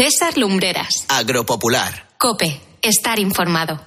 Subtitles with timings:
[0.00, 1.04] César Lumbreras.
[1.08, 2.06] Agropopular.
[2.16, 2.58] Cope.
[2.80, 3.78] Estar informado.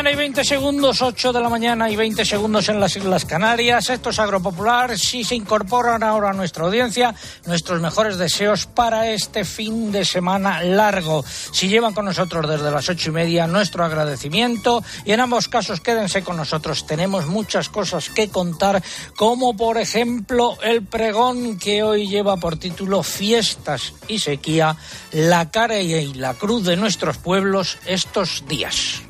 [0.00, 3.90] Mañana y 20 segundos, 8 de la mañana y 20 segundos en las Islas Canarias.
[3.90, 4.98] Esto es Agropopular.
[4.98, 10.62] Si se incorporan ahora a nuestra audiencia, nuestros mejores deseos para este fin de semana
[10.62, 11.22] largo.
[11.52, 14.82] Si llevan con nosotros desde las ocho y media, nuestro agradecimiento.
[15.04, 16.86] Y en ambos casos, quédense con nosotros.
[16.86, 18.82] Tenemos muchas cosas que contar,
[19.16, 24.78] como por ejemplo el pregón que hoy lleva por título Fiestas y Sequía,
[25.12, 29.02] la cara y la cruz de nuestros pueblos estos días.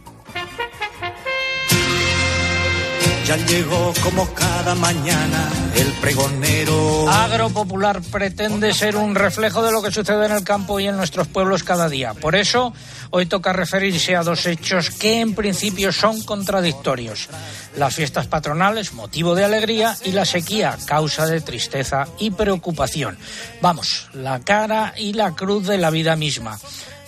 [3.31, 7.09] Ya llegó como cada mañana el pregonero.
[7.09, 11.29] Agropopular pretende ser un reflejo de lo que sucede en el campo y en nuestros
[11.29, 12.13] pueblos cada día.
[12.15, 12.73] Por eso,
[13.11, 17.29] hoy toca referirse a dos hechos que en principio son contradictorios.
[17.77, 23.17] Las fiestas patronales, motivo de alegría, y la sequía, causa de tristeza y preocupación.
[23.63, 26.59] Vamos, la cara y la cruz de la vida misma.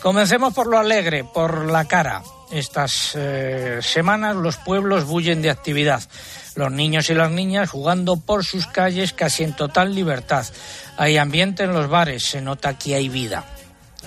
[0.00, 2.22] Comencemos por lo alegre, por la cara.
[2.52, 6.02] Estas eh, semanas los pueblos bullen de actividad.
[6.54, 10.44] Los niños y las niñas jugando por sus calles casi en total libertad.
[10.98, 13.44] Hay ambiente en los bares, se nota que hay vida.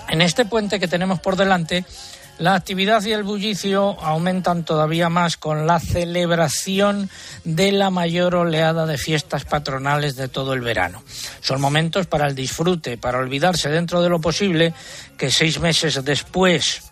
[0.10, 1.86] En este puente que tenemos por delante,
[2.38, 7.10] la actividad y el bullicio aumentan todavía más con la celebración
[7.46, 11.02] de la mayor oleada de fiestas patronales de todo el verano.
[11.42, 14.74] Son momentos para el disfrute, para olvidarse dentro de lo posible
[15.18, 16.84] que seis meses después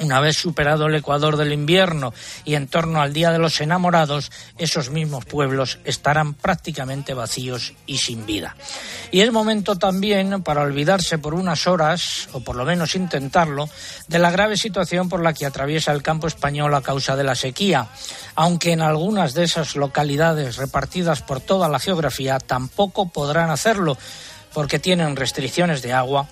[0.00, 2.12] una vez superado el ecuador del invierno
[2.44, 7.98] y en torno al Día de los Enamorados, esos mismos pueblos estarán prácticamente vacíos y
[7.98, 8.56] sin vida.
[9.10, 13.68] Y es momento también para olvidarse por unas horas, o por lo menos intentarlo,
[14.08, 17.34] de la grave situación por la que atraviesa el campo español a causa de la
[17.34, 17.88] sequía,
[18.34, 23.96] aunque en algunas de esas localidades repartidas por toda la geografía tampoco podrán hacerlo,
[24.52, 26.28] porque tienen restricciones de agua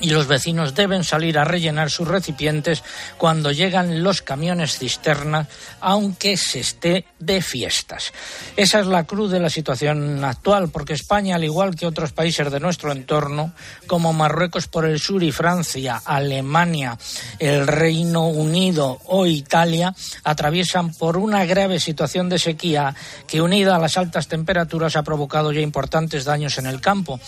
[0.00, 2.82] y los vecinos deben salir a rellenar sus recipientes
[3.16, 5.48] cuando llegan los camiones cisterna,
[5.80, 8.12] aunque se esté de fiestas.
[8.56, 12.50] Esa es la cruz de la situación actual, porque España, al igual que otros países
[12.50, 13.52] de nuestro entorno,
[13.86, 16.98] como Marruecos por el sur y Francia, Alemania,
[17.38, 22.94] el Reino Unido o Italia, atraviesan por una grave situación de sequía
[23.26, 27.18] que, unida a las altas temperaturas, ha provocado ya importantes daños en el campo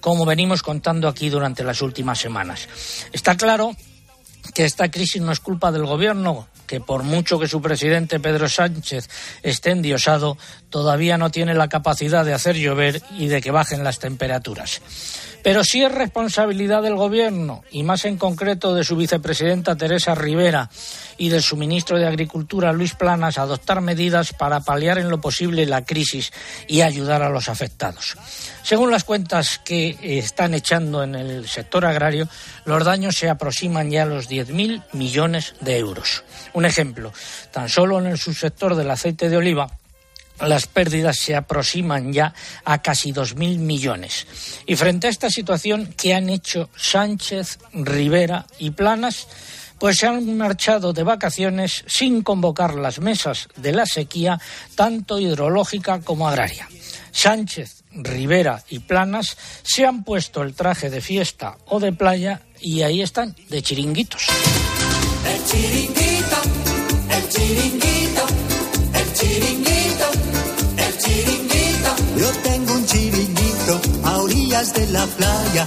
[0.00, 2.68] como venimos contando aquí durante las últimas semanas.
[3.12, 3.76] Está claro
[4.54, 8.48] que esta crisis no es culpa del gobierno, que por mucho que su presidente Pedro
[8.48, 9.08] Sánchez
[9.42, 10.36] esté endiosado,
[10.70, 14.80] todavía no tiene la capacidad de hacer llover y de que bajen las temperaturas.
[15.42, 20.68] Pero sí es responsabilidad del Gobierno, y más en concreto de su vicepresidenta Teresa Rivera
[21.16, 25.66] y del su ministro de Agricultura Luis Planas, adoptar medidas para paliar en lo posible
[25.66, 26.32] la crisis
[26.66, 28.16] y ayudar a los afectados.
[28.62, 32.28] Según las cuentas que están echando en el sector agrario,
[32.64, 36.24] los daños se aproximan ya a los 10.000 millones de euros.
[36.52, 37.12] Un ejemplo,
[37.50, 39.77] tan solo en el subsector del aceite de oliva,
[40.40, 42.34] las pérdidas se aproximan ya
[42.64, 44.26] a casi 2.000 millones.
[44.66, 49.26] Y frente a esta situación, ¿qué han hecho Sánchez, Rivera y Planas?
[49.78, 54.40] Pues se han marchado de vacaciones sin convocar las mesas de la sequía,
[54.74, 56.68] tanto hidrológica como agraria.
[57.12, 62.82] Sánchez, Rivera y Planas se han puesto el traje de fiesta o de playa y
[62.82, 64.26] ahí están, de chiringuitos.
[65.26, 66.42] El chiringuito,
[67.10, 68.26] el chiringuito,
[74.58, 75.64] de la playa,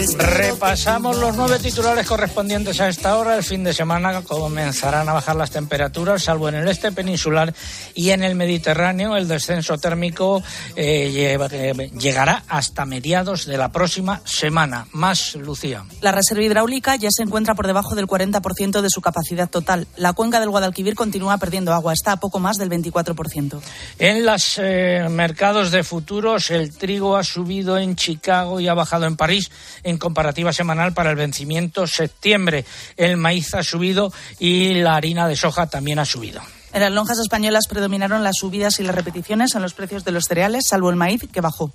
[0.00, 3.36] Repasamos los nueve titulares correspondientes a esta hora.
[3.36, 7.52] El fin de semana comenzarán a bajar las temperaturas, salvo en el este peninsular
[7.94, 9.14] y en el Mediterráneo.
[9.14, 10.42] El descenso térmico
[10.74, 14.86] eh, eh, llegará hasta mediados de la próxima semana.
[14.92, 15.84] Más, Lucía.
[16.00, 19.86] La reserva hidráulica ya se encuentra por debajo del 40% de su capacidad total.
[19.96, 23.60] La cuenca del Guadalquivir continúa perdiendo agua, está a poco más del 24%.
[23.98, 29.04] En los eh, mercados de futuros, el trigo ha subido en Chicago y ha bajado
[29.04, 29.50] en París
[29.89, 32.64] en comparativa semanal para el vencimiento septiembre.
[32.96, 36.40] El maíz ha subido y la harina de soja también ha subido.
[36.72, 40.26] En las lonjas españolas predominaron las subidas y las repeticiones en los precios de los
[40.26, 41.72] cereales, salvo el maíz, que bajó.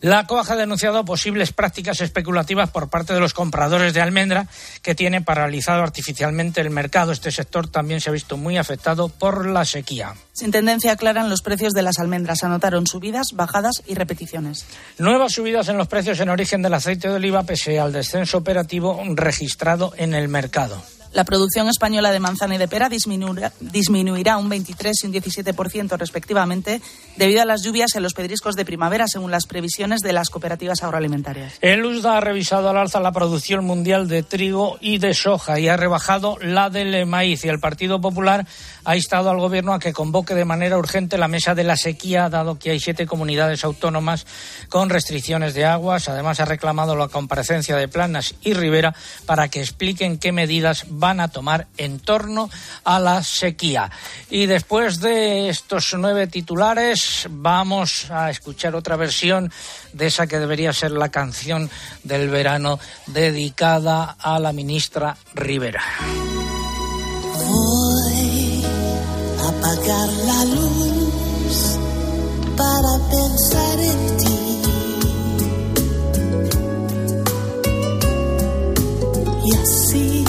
[0.00, 4.46] La COAG ha denunciado posibles prácticas especulativas por parte de los compradores de almendra
[4.82, 7.12] que tiene paralizado artificialmente el mercado.
[7.12, 10.14] Este sector también se ha visto muy afectado por la sequía.
[10.32, 14.66] Sin tendencia clara en los precios de las almendras, anotaron subidas, bajadas y repeticiones.
[14.98, 19.02] Nuevas subidas en los precios en origen del aceite de oliva pese al descenso operativo
[19.14, 20.82] registrado en el mercado.
[21.12, 26.80] La producción española de manzana y de pera disminuirá, un 23 y un 17% respectivamente
[27.16, 30.82] debido a las lluvias en los pedriscos de primavera, según las previsiones de las cooperativas
[30.82, 31.54] agroalimentarias.
[31.60, 35.68] El USDA ha revisado al alza la producción mundial de trigo y de soja y
[35.68, 37.44] ha rebajado la del maíz.
[37.44, 38.46] Y el Partido Popular
[38.86, 42.28] ha instado al Gobierno a que convoque de manera urgente la mesa de la sequía,
[42.28, 44.26] dado que hay siete comunidades autónomas
[44.68, 46.08] con restricciones de aguas.
[46.08, 48.94] Además, ha reclamado la comparecencia de Planas y Rivera
[49.26, 52.48] para que expliquen qué medidas van a tomar en torno
[52.84, 53.90] a la sequía.
[54.30, 59.52] Y después de estos nueve titulares, vamos a escuchar otra versión
[59.92, 61.68] de esa que debería ser la canción
[62.04, 62.78] del verano
[63.08, 65.82] dedicada a la ministra Rivera.
[69.66, 71.78] Apagar la luz
[72.56, 74.38] para pensar en ti.
[79.44, 80.24] Y así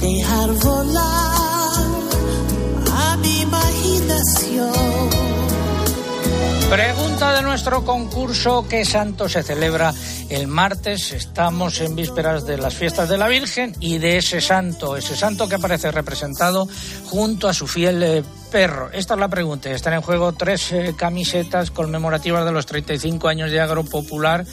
[0.00, 1.86] dejar volar
[2.92, 4.85] a mi imaginación.
[6.70, 9.94] Pregunta de nuestro concurso, ¿qué santo se celebra
[10.28, 11.12] el martes?
[11.12, 15.48] Estamos en vísperas de las fiestas de la Virgen y de ese santo, ese santo
[15.48, 16.68] que aparece representado
[17.04, 18.90] junto a su fiel eh, perro.
[18.92, 19.70] Esta es la pregunta.
[19.70, 24.44] Están en juego tres eh, camisetas conmemorativas de los 35 años de Agro Popular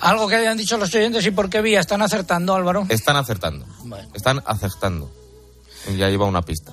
[0.00, 2.86] Algo que hayan dicho los oyentes y por qué vía están acertando, Álvaro.
[2.88, 3.66] Están acertando.
[4.14, 5.10] Están acertando.
[5.96, 6.72] Ya lleva una pista.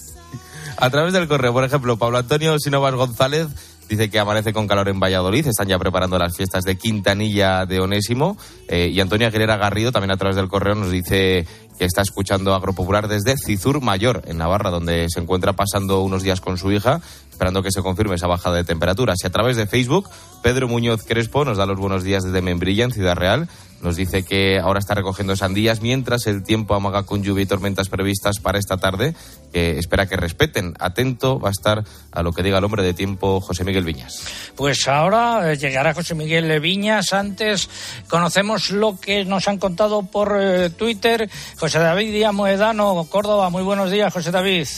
[0.76, 3.48] a través del correo, por ejemplo, Pablo Antonio Sinovas González
[3.92, 7.78] dice que amanece con calor en Valladolid, están ya preparando las fiestas de Quintanilla de
[7.78, 8.38] Onésimo.
[8.66, 11.46] Eh, y Antonia Aguilera Garrido, también a través del correo, nos dice
[11.78, 16.40] que está escuchando Agropopular desde Cizur Mayor, en Navarra, donde se encuentra pasando unos días
[16.40, 19.18] con su hija, esperando que se confirme esa bajada de temperaturas.
[19.22, 20.08] Y a través de Facebook,
[20.42, 23.46] Pedro Muñoz Crespo nos da los buenos días desde Membrilla, en Ciudad Real.
[23.82, 27.88] Nos dice que ahora está recogiendo sandías mientras el tiempo amaga con lluvia y tormentas
[27.88, 29.14] previstas para esta tarde,
[29.52, 30.74] que espera que respeten.
[30.78, 31.82] Atento va a estar
[32.12, 34.24] a lo que diga el hombre de tiempo, José Miguel Viñas.
[34.54, 37.12] Pues ahora eh, llegará José Miguel Viñas.
[37.12, 37.68] Antes
[38.08, 41.28] conocemos lo que nos han contado por eh, Twitter.
[41.58, 43.50] José David Díaz Moedano, Córdoba.
[43.50, 44.68] Muy buenos días, José David.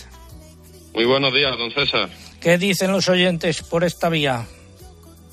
[0.94, 2.08] Muy buenos días, don César.
[2.40, 4.46] ¿Qué dicen los oyentes por esta vía?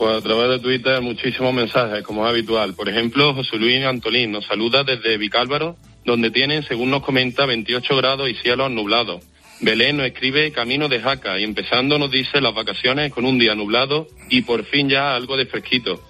[0.02, 2.74] Pues a través de Twitter muchísimos mensajes, como es habitual.
[2.74, 7.98] Por ejemplo, José Luis Antolín nos saluda desde Vicálvaro, donde tienen, según nos comenta, 28
[7.98, 9.24] grados y cielos nublados.
[9.60, 13.54] Belén nos escribe Camino de Jaca y empezando nos dice las vacaciones con un día
[13.54, 16.02] nublado y por fin ya algo de fresquito.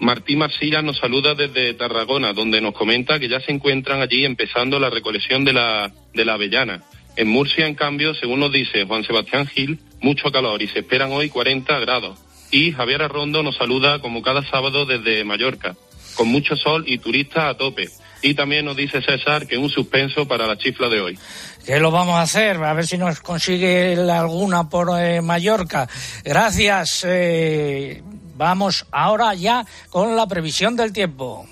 [0.00, 4.80] Martín Marsilla nos saluda desde Tarragona, donde nos comenta que ya se encuentran allí empezando
[4.80, 6.82] la recolección de la, de la avellana.
[7.14, 11.12] En Murcia, en cambio, según nos dice Juan Sebastián Gil, mucho calor y se esperan
[11.12, 12.25] hoy 40 grados.
[12.50, 15.76] Y Javier Arrondo nos saluda como cada sábado desde Mallorca,
[16.14, 17.88] con mucho sol y turistas a tope.
[18.22, 21.18] Y también nos dice César que un suspenso para la chifla de hoy.
[21.64, 22.56] ¿Qué lo vamos a hacer?
[22.56, 25.88] A ver si nos consigue alguna por eh, Mallorca.
[26.24, 27.04] Gracias.
[27.06, 28.02] Eh,
[28.36, 31.46] vamos ahora ya con la previsión del tiempo.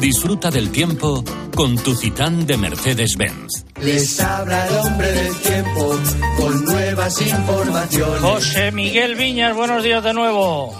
[0.00, 1.24] Disfruta del tiempo
[1.54, 3.64] con tu Citán de Mercedes-Benz.
[3.80, 6.00] Les habla el hombre del tiempo
[6.36, 8.20] con nuevas informaciones.
[8.20, 10.74] José Miguel Viñas, buenos días de nuevo.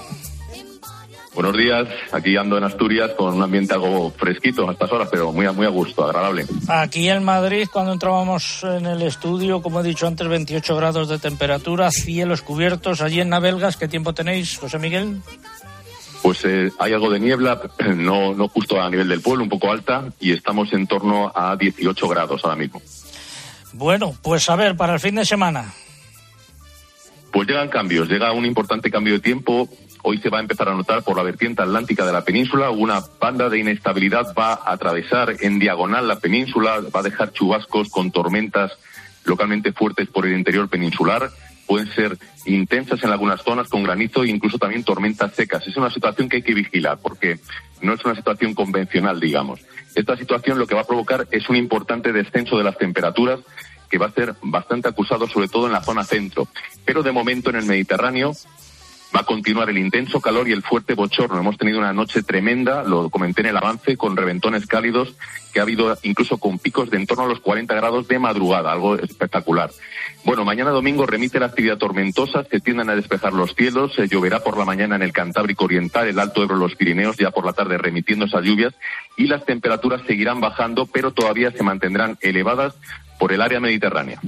[1.34, 5.32] Buenos días, aquí ando en Asturias con un ambiente algo fresquito a estas horas, pero
[5.32, 6.46] muy a, muy a gusto, agradable.
[6.68, 11.18] Aquí en Madrid, cuando entrábamos en el estudio, como he dicho antes, 28 grados de
[11.18, 13.00] temperatura, cielos cubiertos.
[13.00, 15.22] Allí en Navelgas, ¿qué tiempo tenéis, José Miguel?
[16.24, 17.60] Pues eh, hay algo de niebla,
[17.96, 21.54] no, no justo a nivel del pueblo, un poco alta, y estamos en torno a
[21.54, 22.80] 18 grados ahora mismo.
[23.74, 25.74] Bueno, pues a ver, para el fin de semana.
[27.30, 29.68] Pues llegan cambios, llega un importante cambio de tiempo.
[30.02, 32.70] Hoy se va a empezar a notar por la vertiente atlántica de la península.
[32.70, 37.90] Una banda de inestabilidad va a atravesar en diagonal la península, va a dejar chubascos
[37.90, 38.72] con tormentas
[39.24, 41.30] localmente fuertes por el interior peninsular
[41.66, 45.66] pueden ser intensas en algunas zonas con granizo e incluso también tormentas secas.
[45.66, 47.38] Es una situación que hay que vigilar porque
[47.80, 49.60] no es una situación convencional, digamos.
[49.94, 53.40] Esta situación lo que va a provocar es un importante descenso de las temperaturas
[53.90, 56.48] que va a ser bastante acusado, sobre todo en la zona centro.
[56.84, 58.32] Pero de momento en el Mediterráneo
[59.14, 61.38] va a continuar el intenso calor y el fuerte bochorno.
[61.38, 65.14] Hemos tenido una noche tremenda, lo comenté en el avance, con reventones cálidos
[65.52, 68.72] que ha habido incluso con picos de en torno a los 40 grados de madrugada,
[68.72, 69.70] algo espectacular.
[70.24, 74.40] Bueno, mañana domingo remite la actividad tormentosa, se tienden a despejar los cielos, se lloverá
[74.40, 77.52] por la mañana en el Cantábrico Oriental, el Alto Ebro, los Pirineos, ya por la
[77.52, 78.74] tarde remitiendo esas lluvias
[79.18, 82.74] y las temperaturas seguirán bajando, pero todavía se mantendrán elevadas
[83.18, 84.20] por el área mediterránea.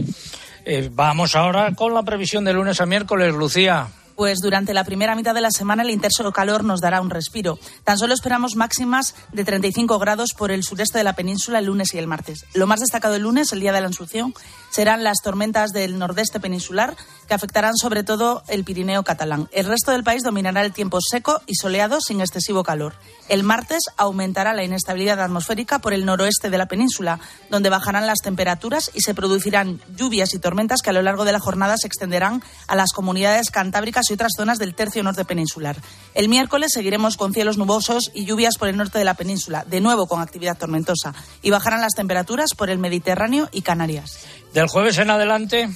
[0.67, 3.89] Eh, vamos ahora con la previsión de lunes a miércoles, Lucía.
[4.17, 7.59] Pues durante la primera mitad de la semana el intenso calor nos dará un respiro.
[7.85, 11.93] Tan solo esperamos máximas de 35 grados por el sureste de la península el lunes
[11.93, 12.47] y el martes.
[12.55, 14.33] Lo más destacado el lunes, el día de la Asunción,
[14.71, 16.97] serán las tormentas del nordeste peninsular
[17.29, 19.49] que afectarán sobre todo el Pirineo catalán.
[19.53, 22.95] El resto del país dominará el tiempo seco y soleado sin excesivo calor.
[23.29, 27.21] El martes aumentará la inestabilidad atmosférica por el noroeste de la península,
[27.51, 31.33] donde bajarán las temperaturas y se producirán lluvias y tormentas que a lo largo de
[31.33, 35.77] la jornada se extenderán a las comunidades cantábricas y otras zonas del tercio norte peninsular.
[36.15, 39.81] El miércoles seguiremos con cielos nubosos y lluvias por el norte de la península, de
[39.81, 44.27] nuevo con actividad tormentosa, y bajarán las temperaturas por el Mediterráneo y Canarias.
[44.53, 45.69] Del jueves en adelante.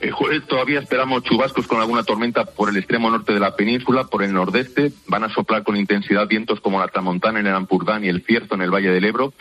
[0.00, 4.04] El jueves todavía esperamos chubascos con alguna tormenta por el extremo norte de la península,
[4.04, 4.92] por el nordeste.
[5.06, 8.54] Van a soplar con intensidad vientos como la tramontana en el Ampurdán y el Cierzo
[8.54, 9.34] en el Valle del Ebro.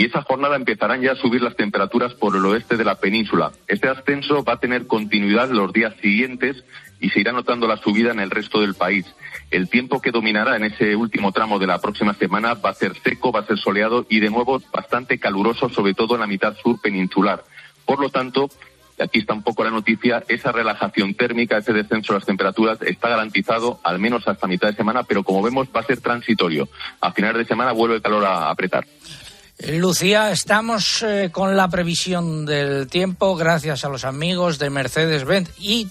[0.00, 3.52] Y esa jornada empezarán ya a subir las temperaturas por el oeste de la península.
[3.68, 6.64] Este ascenso va a tener continuidad los días siguientes
[7.00, 9.04] y se irá notando la subida en el resto del país.
[9.50, 12.94] El tiempo que dominará en ese último tramo de la próxima semana va a ser
[13.04, 16.56] seco, va a ser soleado y de nuevo bastante caluroso, sobre todo en la mitad
[16.56, 17.44] sur peninsular.
[17.84, 18.48] Por lo tanto,
[18.98, 23.10] aquí está un poco la noticia, esa relajación térmica, ese descenso de las temperaturas está
[23.10, 26.70] garantizado al menos hasta mitad de semana, pero como vemos va a ser transitorio.
[27.02, 28.86] A finales de semana vuelve el calor a apretar.
[29.68, 35.88] Lucía, estamos eh, con la previsión del tiempo gracias a los amigos de Mercedes-Benz y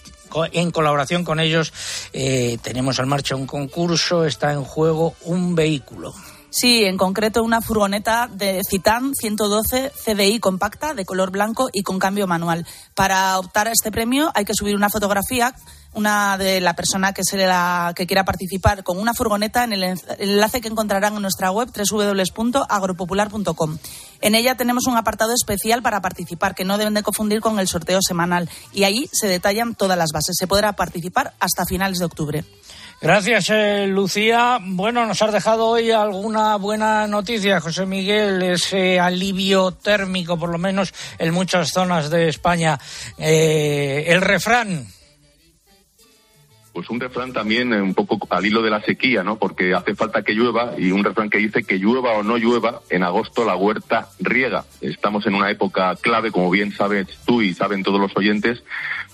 [0.53, 1.71] en colaboración con ellos
[2.11, 6.13] eh, tenemos en marcha un concurso, está en juego un vehículo.
[6.49, 11.99] Sí, en concreto una furgoneta de Citan 112 CDI compacta de color blanco y con
[11.99, 12.65] cambio manual.
[12.95, 15.53] Para optar a este premio hay que subir una fotografía
[15.93, 19.99] una de la persona que, se la, que quiera participar con una furgoneta en el
[20.19, 23.77] enlace que encontrarán en nuestra web www.agropopular.com.
[24.21, 27.67] En ella tenemos un apartado especial para participar que no deben de confundir con el
[27.67, 30.35] sorteo semanal y ahí se detallan todas las bases.
[30.37, 32.43] Se podrá participar hasta finales de octubre.
[33.01, 34.59] Gracias, eh, Lucía.
[34.61, 40.57] Bueno, nos has dejado hoy alguna buena noticia, José Miguel, ese alivio térmico, por lo
[40.57, 42.77] menos en muchas zonas de España.
[43.17, 44.85] Eh, el refrán.
[46.79, 49.37] Pues un refrán también eh, un poco al hilo de la sequía, ¿no?
[49.37, 52.79] Porque hace falta que llueva y un refrán que dice que llueva o no llueva,
[52.89, 54.63] en agosto la huerta riega.
[54.79, 58.63] Estamos en una época clave, como bien sabes tú y saben todos los oyentes,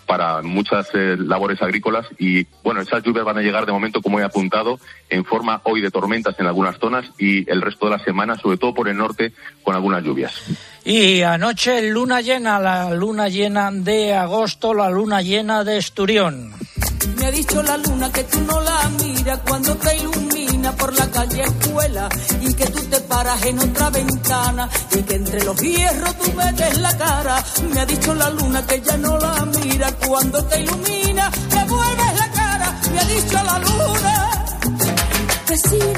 [0.06, 4.20] para muchas eh, labores agrícolas y bueno, esas lluvias van a llegar de momento, como
[4.20, 4.80] he apuntado,
[5.10, 8.58] en forma hoy de tormentas en algunas zonas y el resto de la semana, sobre
[8.58, 10.40] todo por el norte, con algunas lluvias.
[10.84, 16.54] Y anoche luna llena, la luna llena de agosto, la luna llena de Esturión.
[17.18, 21.10] Me ha dicho la luna que tú no la miras cuando te ilumina por la
[21.12, 22.10] calle escuela
[22.42, 26.78] y que tú te paras en otra ventana y que entre los hierros tú metes
[26.80, 27.44] la cara.
[27.74, 32.20] Me ha dicho la luna que ya no la mira cuando te ilumina, te vuelves
[32.20, 32.82] la cara.
[32.92, 34.15] Me ha dicho la luna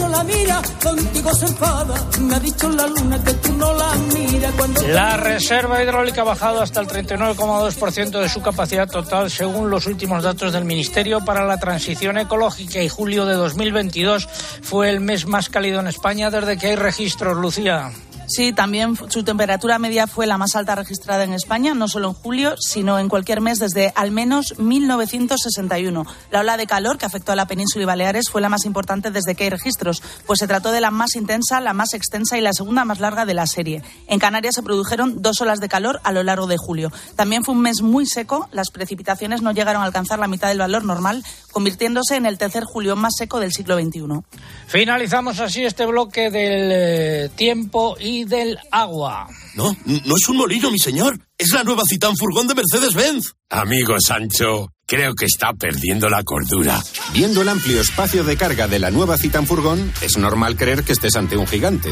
[0.09, 1.95] la mira, contigo se enfada.
[2.21, 4.87] Me ha dicho la luna que tú no la miras cuando...
[4.87, 10.23] La reserva hidráulica ha bajado hasta el 39,2% de su capacidad total según los últimos
[10.23, 14.27] datos del Ministerio para la Transición Ecológica y julio de 2022
[14.61, 17.91] fue el mes más cálido en España desde que hay registros, Lucía.
[18.27, 22.13] Sí, también su temperatura media fue la más alta registrada en España, no solo en
[22.13, 26.05] julio, sino en cualquier mes desde al menos 1961.
[26.29, 29.11] La ola de calor que afectó a la península y Baleares fue la más importante
[29.11, 32.41] desde que hay registros, pues se trató de la más intensa, la más extensa y
[32.41, 33.81] la segunda más larga de la serie.
[34.07, 36.91] En Canarias se produjeron dos olas de calor a lo largo de julio.
[37.15, 40.59] También fue un mes muy seco, las precipitaciones no llegaron a alcanzar la mitad del
[40.59, 44.01] valor normal, convirtiéndose en el tercer julio más seco del siglo XXI.
[44.67, 49.27] Finalizamos así este bloque del eh, tiempo y del agua.
[49.55, 51.19] No, no es un molino, mi señor.
[51.37, 53.33] Es la nueva Citán Furgón de Mercedes-Benz.
[53.49, 56.81] Amigo Sancho, creo que está perdiendo la cordura.
[57.13, 60.93] Viendo el amplio espacio de carga de la nueva Citan Furgón, es normal creer que
[60.93, 61.89] estés ante un gigante.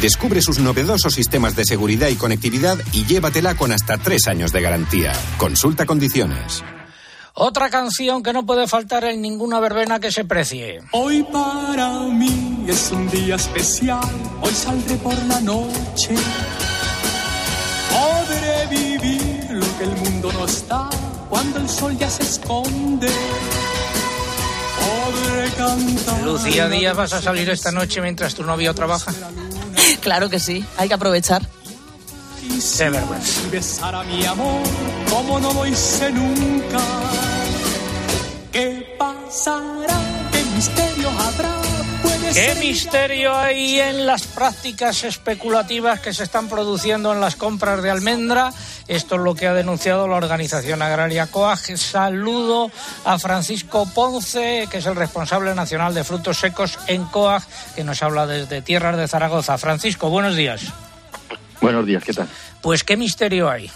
[0.00, 4.62] Descubre sus novedosos sistemas de seguridad y conectividad y llévatela con hasta tres años de
[4.62, 5.12] garantía.
[5.38, 6.64] Consulta condiciones.
[7.38, 10.80] Otra canción que no puede faltar en ninguna verbena que se precie.
[10.92, 14.00] Hoy para mí es un día especial,
[14.40, 16.14] hoy saldré por la noche.
[17.92, 20.88] Podré vivir lo que el mundo nos da
[21.28, 23.10] cuando el sol ya se esconde.
[24.80, 26.22] Podré cantar.
[26.22, 29.12] Lucía Díaz, ¿vas a salir esta noche mientras tu novio trabaja?
[30.00, 31.46] Claro que sí, hay que aprovechar.
[32.78, 33.46] Qué vergüenza.
[33.46, 34.62] Y besar a mi amor
[35.10, 37.05] como no lo hice nunca.
[39.36, 40.00] ¿Qué pasará?
[40.32, 41.60] ¿Qué misterio habrá?
[42.32, 47.90] ¿Qué misterio hay en las prácticas especulativas que se están produciendo en las compras de
[47.90, 48.52] almendra?
[48.88, 51.76] Esto es lo que ha denunciado la organización agraria COAG.
[51.76, 52.70] Saludo
[53.04, 57.42] a Francisco Ponce, que es el responsable nacional de frutos secos en COAG,
[57.74, 59.58] que nos habla desde tierras de Zaragoza.
[59.58, 60.62] Francisco, buenos días.
[61.60, 62.28] Buenos días, ¿qué tal?
[62.62, 63.70] Pues, ¿qué misterio hay?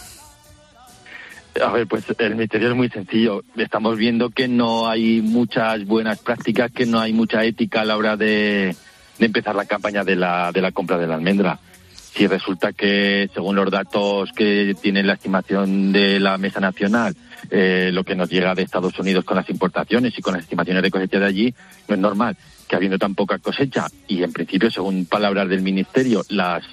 [1.63, 3.43] A ver, pues el misterio es muy sencillo.
[3.57, 7.97] Estamos viendo que no hay muchas buenas prácticas, que no hay mucha ética a la
[7.97, 8.75] hora de,
[9.19, 11.59] de empezar la campaña de la, de la compra de la almendra.
[11.93, 17.15] Si resulta que, según los datos que tiene la estimación de la Mesa Nacional,
[17.51, 20.83] eh, lo que nos llega de Estados Unidos con las importaciones y con las estimaciones
[20.83, 21.55] de cosecha de allí,
[21.89, 26.23] no es normal que habiendo tan poca cosecha y, en principio, según palabras del Ministerio,
[26.29, 26.65] las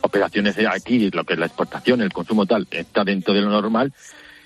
[0.00, 3.50] operaciones de aquí, lo que es la exportación, el consumo tal, está dentro de lo
[3.50, 3.92] normal,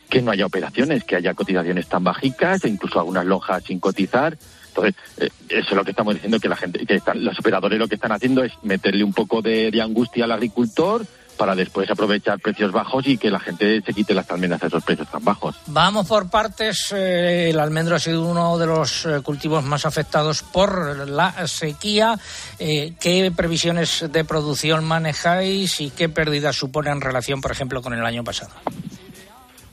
[0.08, 4.36] que no haya operaciones, que haya cotizaciones tan bajicas, e incluso algunas lonjas sin cotizar.
[4.68, 7.78] Entonces, eh, eso es lo que estamos diciendo, que la gente, que están, los operadores
[7.78, 11.04] lo que están haciendo es meterle un poco de, angustia al agricultor
[11.36, 14.82] para después aprovechar precios bajos y que la gente se quite las almendras a esos
[14.82, 15.54] precios tan bajos.
[15.66, 16.92] Vamos por partes.
[16.92, 22.18] Eh, el almendro ha sido uno de los eh, cultivos más afectados por la sequía.
[22.58, 27.94] Eh, ¿Qué previsiones de producción manejáis y qué pérdidas supone en relación, por ejemplo, con
[27.94, 28.50] el año pasado?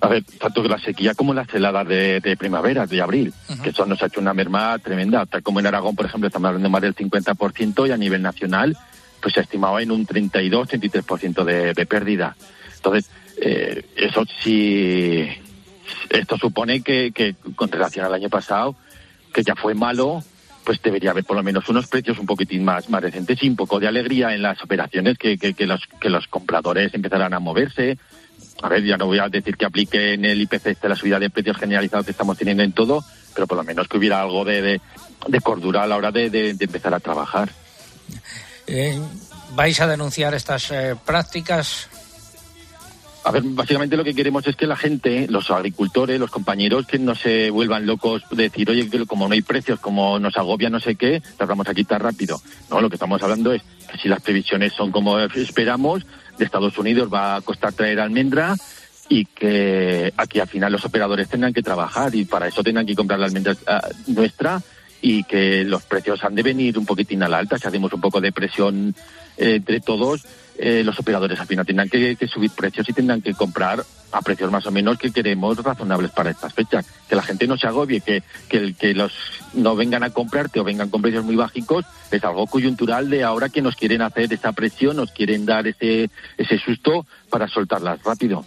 [0.06, 3.34] A ver, tanto la sequía como las heladas de, de primavera, de abril,
[3.64, 5.26] que eso nos ha hecho una merma tremenda.
[5.26, 8.78] Tal como en Aragón, por ejemplo, estamos hablando más del 50% y a nivel nacional,
[9.20, 12.36] pues se estimaba en un 32-33% de, de pérdida.
[12.76, 13.10] Entonces,
[13.42, 15.28] eh, eso sí,
[16.12, 18.76] esto supone que, que con relación al año pasado,
[19.34, 20.24] que ya fue malo,
[20.64, 23.56] pues debería haber por lo menos unos precios un poquitín más, más decentes y un
[23.56, 27.40] poco de alegría en las operaciones, que, que, que los, que los compradores empezaran a
[27.40, 27.98] moverse.
[28.62, 31.20] A ver, ya no voy a decir que aplique en el IPC este la subida
[31.20, 34.46] de precios generalizado que estamos teniendo en todo, pero por lo menos que hubiera algo
[34.46, 34.82] de, de,
[35.28, 37.50] de cordura a la hora de, de, de empezar a trabajar.
[38.68, 39.00] Eh,
[39.54, 41.90] ¿Vais a denunciar estas eh, prácticas?
[43.26, 47.00] A ver, básicamente lo que queremos es que la gente, los agricultores, los compañeros, que
[47.00, 50.70] no se vuelvan locos de decir, oye, que como no hay precios, como nos agobia
[50.70, 52.40] no sé qué, las vamos a quitar rápido.
[52.70, 56.06] No, lo que estamos hablando es que si las previsiones son como esperamos,
[56.38, 58.56] de Estados Unidos va a costar traer almendra
[59.10, 62.96] y que aquí al final los operadores tengan que trabajar y para eso tengan que
[62.96, 64.62] comprar la almendra uh, nuestra
[65.02, 67.60] y que los precios han de venir un poquitín a la alta.
[67.60, 68.96] Si hacemos un poco de presión
[69.38, 70.26] eh, entre todos,
[70.58, 74.52] eh, los operadores al final tendrán que, subir precios y tendrán que comprar a precios
[74.52, 76.86] más o menos que queremos razonables para estas fechas.
[77.10, 79.12] Que la gente no se agobie, que, que, que los
[79.54, 83.50] no vengan a comprarte o vengan con precios muy bajicos, es algo coyuntural de ahora
[83.50, 88.46] que nos quieren hacer esa presión, nos quieren dar ese, ese susto para soltarlas rápido.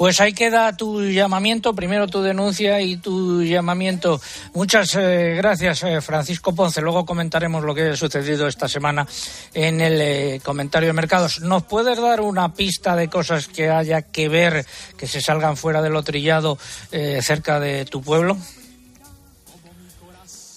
[0.00, 4.18] Pues ahí queda tu llamamiento, primero tu denuncia y tu llamamiento.
[4.54, 6.80] Muchas eh, gracias, eh, Francisco Ponce.
[6.80, 9.06] Luego comentaremos lo que ha sucedido esta semana
[9.52, 11.42] en el eh, comentario de mercados.
[11.42, 14.64] ¿Nos puedes dar una pista de cosas que haya que ver,
[14.96, 16.56] que se salgan fuera de lo trillado
[16.92, 18.38] eh, cerca de tu pueblo?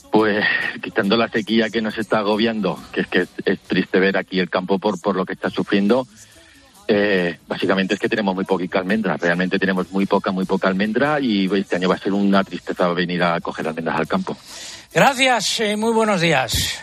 [0.09, 0.45] Pues
[0.81, 4.49] quitando la sequía que nos está agobiando, que es que es, triste ver aquí el
[4.49, 6.07] campo por, por lo que está sufriendo,
[6.87, 9.17] eh, básicamente es que tenemos muy poca almendra.
[9.17, 12.87] Realmente tenemos muy poca, muy poca almendra y este año va a ser una tristeza
[12.89, 14.37] venir a coger almendras al campo.
[14.93, 16.79] Gracias, eh, muy buenos días.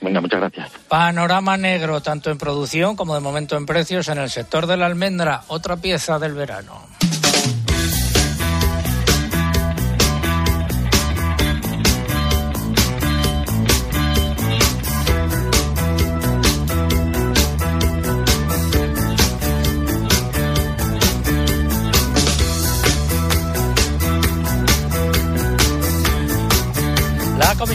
[0.00, 0.70] Venga, muchas gracias.
[0.88, 4.86] Panorama negro, tanto en producción como de momento en precios en el sector de la
[4.86, 6.97] almendra, otra pieza del verano.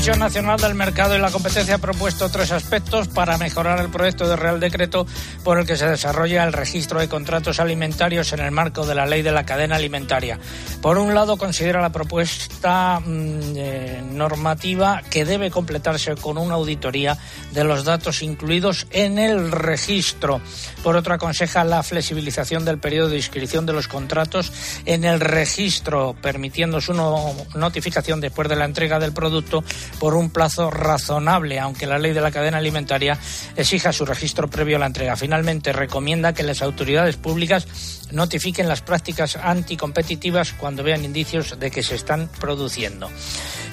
[0.04, 4.28] Comisión Nacional del Mercado y la Competencia ha propuesto tres aspectos para mejorar el proyecto
[4.28, 5.08] de Real Decreto
[5.46, 9.06] por el que se desarrolla el registro de contratos alimentarios en el marco de la
[9.06, 10.38] ley de la cadena alimentaria.
[10.82, 17.18] Por un lado, considera la propuesta mmm, eh, normativa que debe completarse con una auditoría
[17.54, 20.42] de los datos incluidos en el registro.
[20.84, 24.52] Por otro, aconseja la flexibilización del periodo de inscripción de los contratos
[24.84, 29.64] en el registro, permitiendo su no notificación después de la entrega del producto
[30.00, 33.18] por un plazo razonable, aunque la ley de la cadena alimentaria
[33.56, 35.16] exija su registro previo a la entrega.
[35.16, 37.68] Finalmente, recomienda que las autoridades públicas
[38.12, 43.10] notifiquen las prácticas anticompetitivas cuando vean indicios de que se están produciendo.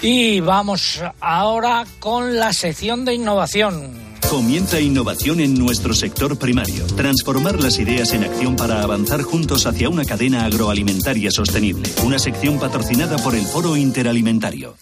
[0.02, 4.10] Y vamos ahora con la sección de innovación.
[4.30, 6.86] Comienza innovación en nuestro sector primario.
[6.86, 11.90] Transformar las ideas en acción para avanzar juntos hacia una cadena agroalimentaria sostenible.
[12.04, 14.76] Una sección patrocinada por el Foro Interalimentario.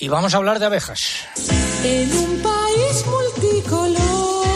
[0.00, 1.26] Y vamos a hablar de abejas.
[1.84, 4.46] En un país multicolor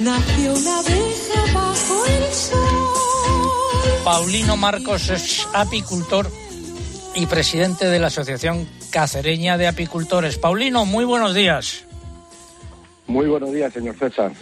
[0.00, 4.04] nació una abeja bajo el sol.
[4.04, 6.30] Paulino Marcos es apicultor
[7.14, 10.36] y presidente de la Asociación Cacereña de Apicultores.
[10.36, 11.84] Paulino, muy buenos días.
[13.06, 14.32] Muy buenos días, señor César.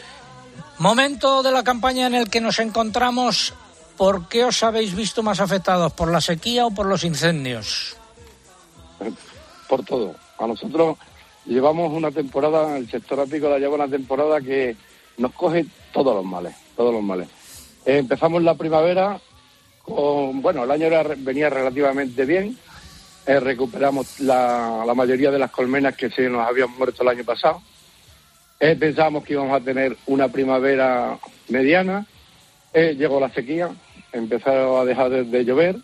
[0.78, 3.54] Momento de la campaña en el que nos encontramos.
[3.96, 5.92] ¿Por qué os habéis visto más afectados?
[5.92, 7.99] ¿Por la sequía o por los incendios?
[9.68, 10.14] Por todo.
[10.38, 10.98] A nosotros
[11.46, 14.76] llevamos una temporada, el sector apícola lleva una temporada que
[15.18, 17.28] nos coge todos los males, todos los males.
[17.84, 19.20] Eh, empezamos la primavera
[19.82, 22.56] con, bueno, el año venía relativamente bien.
[23.26, 27.62] Eh, recuperamos la, mayoría de las colmenas que se nos habían muerto el año pasado.
[28.58, 32.06] Eh, pensábamos que íbamos a tener una primavera mediana.
[32.72, 33.70] Eh, llegó la sequía,
[34.12, 35.76] empezó a dejar de, de llover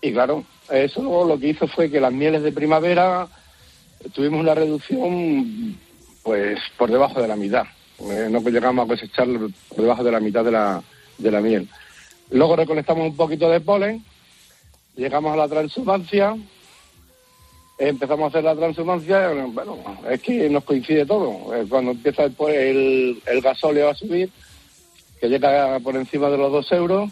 [0.00, 3.28] y claro, eso lo que hizo fue que las mieles de primavera
[4.12, 5.76] tuvimos una reducción
[6.22, 7.64] pues por debajo de la mitad.
[8.00, 9.28] Eh, no llegamos a cosechar
[9.68, 10.82] por debajo de la mitad de la,
[11.18, 11.68] de la miel.
[12.30, 14.02] Luego recolectamos un poquito de polen,
[14.96, 16.36] llegamos a la transhumancia,
[17.78, 19.78] empezamos a hacer la transhumancia, bueno,
[20.10, 21.54] es que nos coincide todo.
[21.54, 24.30] Eh, Cuando empieza el, el, el gasóleo a subir,
[25.20, 27.10] que llega por encima de los dos euros,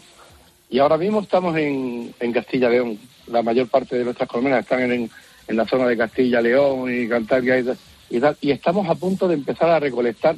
[0.69, 2.99] y ahora mismo estamos en, en Castilla León.
[3.27, 5.09] La mayor parte de nuestras colmenas están en,
[5.47, 7.69] en la zona de Castilla León y Cantabria y,
[8.09, 10.35] y y estamos a punto de empezar a recolectar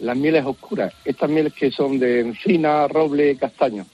[0.00, 3.86] las mieles oscuras, estas mieles que son de encina, roble, castaño.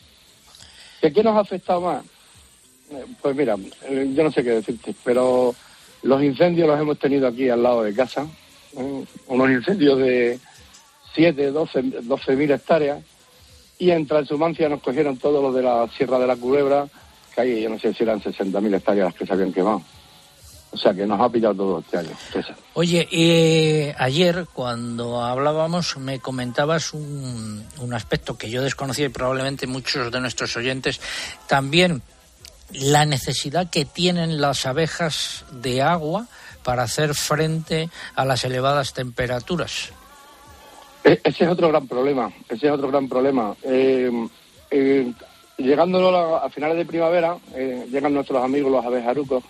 [1.03, 2.05] ¿De qué nos ha afectado más?
[2.91, 3.57] Eh, Pues mira,
[3.89, 5.55] eh, yo no sé qué decirte, pero
[6.03, 8.27] los incendios los hemos tenido aquí al lado de casa,
[8.77, 10.39] eh, unos incendios de
[11.15, 13.03] 7, 12, 12 mil hectáreas,
[13.79, 16.87] y en Transhumancia nos cogieron todos los de la Sierra de la Culebra,
[17.41, 19.83] ahí yo no sé si eran 60 mil hectáreas las que se habían quemado.
[20.73, 22.11] O sea que nos ha pillado todo este año.
[22.33, 22.57] César.
[22.75, 29.67] Oye, eh, ayer cuando hablábamos me comentabas un, un aspecto que yo desconocía y probablemente
[29.67, 31.01] muchos de nuestros oyentes
[31.47, 32.03] también,
[32.73, 36.27] la necesidad que tienen las abejas de agua
[36.65, 39.91] para hacer frente a las elevadas temperaturas.
[41.05, 43.55] E- Ese es otro gran problema, ese es otro gran problema.
[43.63, 44.11] Eh,
[44.73, 45.13] eh,
[45.57, 49.45] llegando a, finales de primavera, eh, llegan nuestros amigos los abejarucos.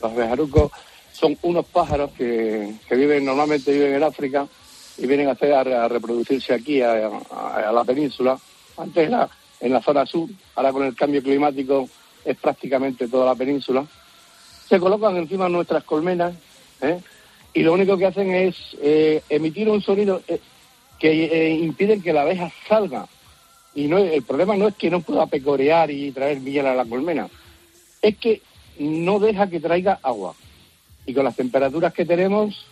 [0.00, 0.72] Los abejarucos
[1.12, 4.46] son unos pájaros que, viven, normalmente viven en África
[4.98, 7.10] y vienen a, hacer, a, reproducirse aquí, a,
[7.72, 8.38] la península.
[8.76, 9.28] Antes era
[9.60, 11.88] en la zona sur, ahora con el cambio climático
[12.24, 13.84] es prácticamente toda la península.
[14.68, 16.34] Se colocan encima nuestras colmenas
[16.80, 16.98] ¿eh?
[17.52, 20.22] y lo único que hacen es eh, emitir un sonido
[20.98, 23.06] que impiden que la abeja salga.
[23.74, 26.84] Y no, el problema no es que no pueda pecorear y traer miel a la
[26.84, 27.28] colmena,
[28.02, 28.42] es que
[28.78, 30.34] no deja que traiga agua.
[31.06, 32.66] Y con las temperaturas que tenemos,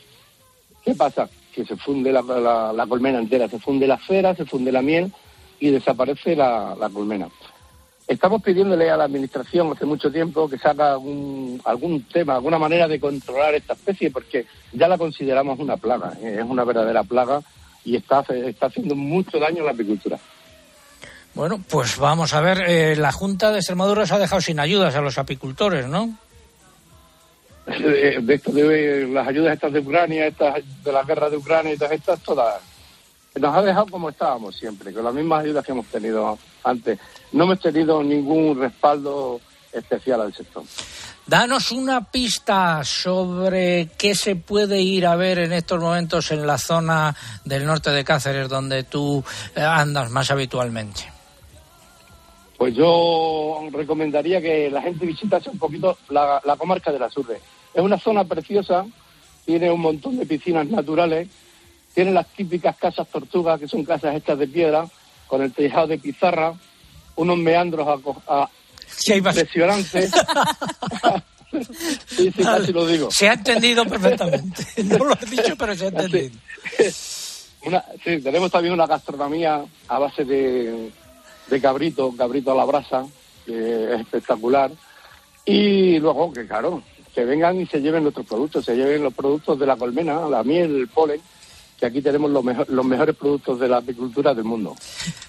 [0.84, 1.28] ¿qué pasa?
[1.54, 5.12] Que se funde la, colmena entera, se funde la cera, se funde la miel
[5.58, 7.28] y desaparece la, colmena.
[8.06, 12.88] Estamos pidiéndole a la Administración hace mucho tiempo que haga algún, algún tema, alguna manera
[12.88, 16.38] de controlar esta especie, porque ya la consideramos una plaga, ¿eh?
[16.40, 17.40] es una verdadera plaga
[17.84, 20.18] y está, está haciendo mucho daño a la apicultura.
[21.34, 24.94] Bueno, pues vamos a ver, eh, la Junta de Extremadura se ha dejado sin ayudas
[24.96, 26.16] a los apicultores, ¿no?
[27.66, 31.74] Eh, de esto de las ayudas estas de Ucrania, estas de la guerra de Ucrania
[31.74, 32.60] y todas estas, todas.
[33.38, 36.98] Nos ha dejado como estábamos siempre, con las mismas ayudas que hemos tenido antes.
[37.32, 39.40] No hemos tenido ningún respaldo
[39.72, 40.64] especial al sector.
[41.26, 46.58] Danos una pista sobre qué se puede ir a ver en estos momentos en la
[46.58, 47.14] zona
[47.44, 49.22] del norte de Cáceres, donde tú
[49.54, 51.19] eh, andas más habitualmente.
[52.60, 57.40] Pues yo recomendaría que la gente visitase un poquito la, la comarca de la Surre.
[57.72, 58.84] Es una zona preciosa,
[59.46, 61.26] tiene un montón de piscinas naturales,
[61.94, 64.86] tiene las típicas casas tortugas, que son casas hechas de piedra,
[65.26, 66.52] con el tejado de pizarra,
[67.16, 67.98] unos meandros a,
[68.42, 68.50] a-
[69.08, 70.10] impresionantes.
[72.08, 73.08] sí, sí, casi lo digo.
[73.10, 74.66] Se ha entendido perfectamente.
[74.84, 76.38] No lo has dicho, pero se ha entendido.
[77.64, 80.90] Una- sí, tenemos también una gastronomía a base de,
[81.50, 83.04] de cabrito, cabrito a la brasa,
[83.44, 84.70] que es espectacular.
[85.44, 86.82] Y luego, que claro,
[87.14, 90.44] que vengan y se lleven nuestros productos, se lleven los productos de la colmena, la
[90.44, 91.20] miel, el polen,
[91.78, 94.76] que aquí tenemos los, los mejores productos de la apicultura del mundo.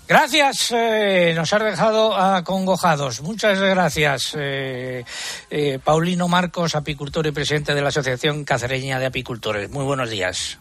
[0.08, 3.22] Gracias, eh, nos has dejado acongojados.
[3.22, 5.06] Muchas gracias, eh,
[5.50, 9.72] eh, Paulino Marcos, apicultor y presidente de la Asociación Cacereña de Apicultores.
[9.72, 10.61] Muy buenos días.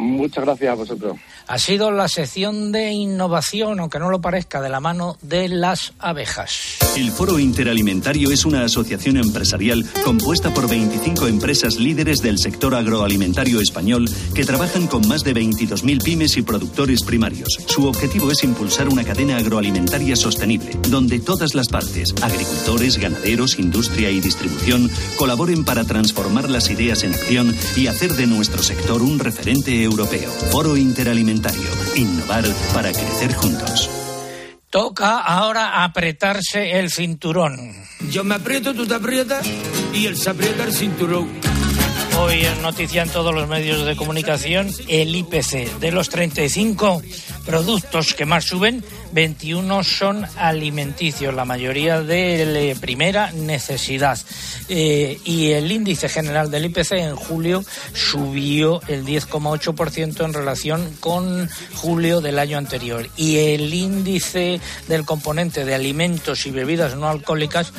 [0.00, 1.18] Muchas gracias a vosotros.
[1.46, 5.92] Ha sido la sección de innovación, aunque no lo parezca, de la mano de las
[5.98, 6.78] abejas.
[6.96, 13.60] El Foro Interalimentario es una asociación empresarial compuesta por 25 empresas líderes del sector agroalimentario
[13.60, 17.58] español que trabajan con más de 22.000 pymes y productores primarios.
[17.66, 24.10] Su objetivo es impulsar una cadena agroalimentaria sostenible, donde todas las partes, agricultores, ganaderos, industria
[24.10, 29.18] y distribución, colaboren para transformar las ideas en acción y hacer de nuestro sector un
[29.18, 29.89] referente europeo.
[30.52, 31.68] Foro Interalimentario.
[31.96, 33.90] Innovar para crecer juntos.
[34.70, 37.74] Toca ahora apretarse el cinturón.
[38.10, 39.44] Yo me aprieto, tú te aprietas
[39.92, 41.28] y él se aprieta el cinturón.
[42.20, 45.80] Hoy es noticia en todos los medios de comunicación el IPC.
[45.80, 47.02] De los 35
[47.44, 54.18] productos que más suben, 21 son alimenticios, la mayoría de primera necesidad.
[54.68, 61.48] Eh, y el índice general del IPC en julio subió el 10,8% en relación con
[61.74, 63.08] julio del año anterior.
[63.16, 67.72] Y el índice del componente de alimentos y bebidas no alcohólicas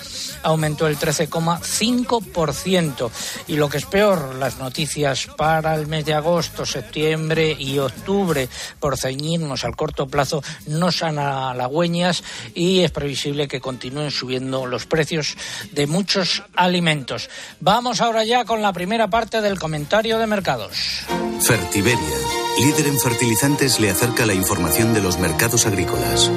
[0.44, 3.10] aumentó el 13,5%.
[3.48, 8.50] Y lo que es peor, las noticias para el mes de agosto, septiembre y octubre,
[8.80, 14.86] por ceñirnos al corto plazo, no son halagüeñas y es previsible que continúen subiendo los
[14.86, 15.36] precios
[15.72, 17.30] de muchos alimentos.
[17.60, 21.04] Vamos ahora ya con la primera parte del comentario de mercados.
[21.42, 22.18] Fertiberia,
[22.60, 26.32] líder en fertilizantes, le acerca la información de los mercados agrícolas.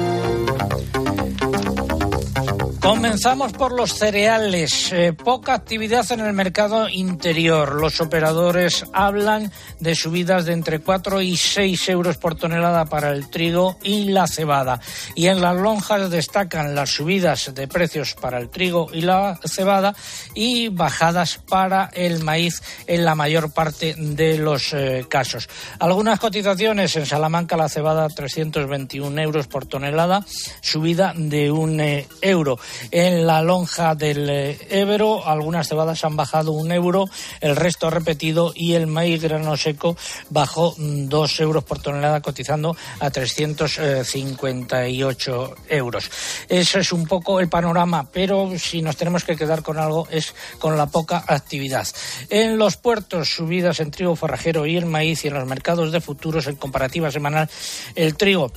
[2.85, 4.93] Comenzamos por los cereales.
[4.93, 7.81] Eh, poca actividad en el mercado interior.
[7.81, 13.27] Los operadores hablan de subidas de entre 4 y 6 euros por tonelada para el
[13.31, 14.79] trigo y la cebada.
[15.15, 19.95] Y en las lonjas destacan las subidas de precios para el trigo y la cebada
[20.35, 25.49] y bajadas para el maíz en la mayor parte de los eh, casos.
[25.79, 30.23] Algunas cotizaciones en Salamanca la cebada 321 euros por tonelada,
[30.61, 32.59] subida de un eh, euro.
[32.91, 37.09] En la lonja del eh, Ebro, algunas cebadas han bajado un euro,
[37.41, 39.97] el resto repetido y el maíz grano seco
[40.29, 46.11] bajó mm, dos euros por tonelada, cotizando a 358 euros.
[46.49, 50.33] Ese es un poco el panorama, pero si nos tenemos que quedar con algo es
[50.59, 51.87] con la poca actividad.
[52.29, 56.01] En los puertos, subidas en trigo forrajero y el maíz y en los mercados de
[56.01, 57.49] futuros, en comparativa semanal,
[57.95, 58.51] el trigo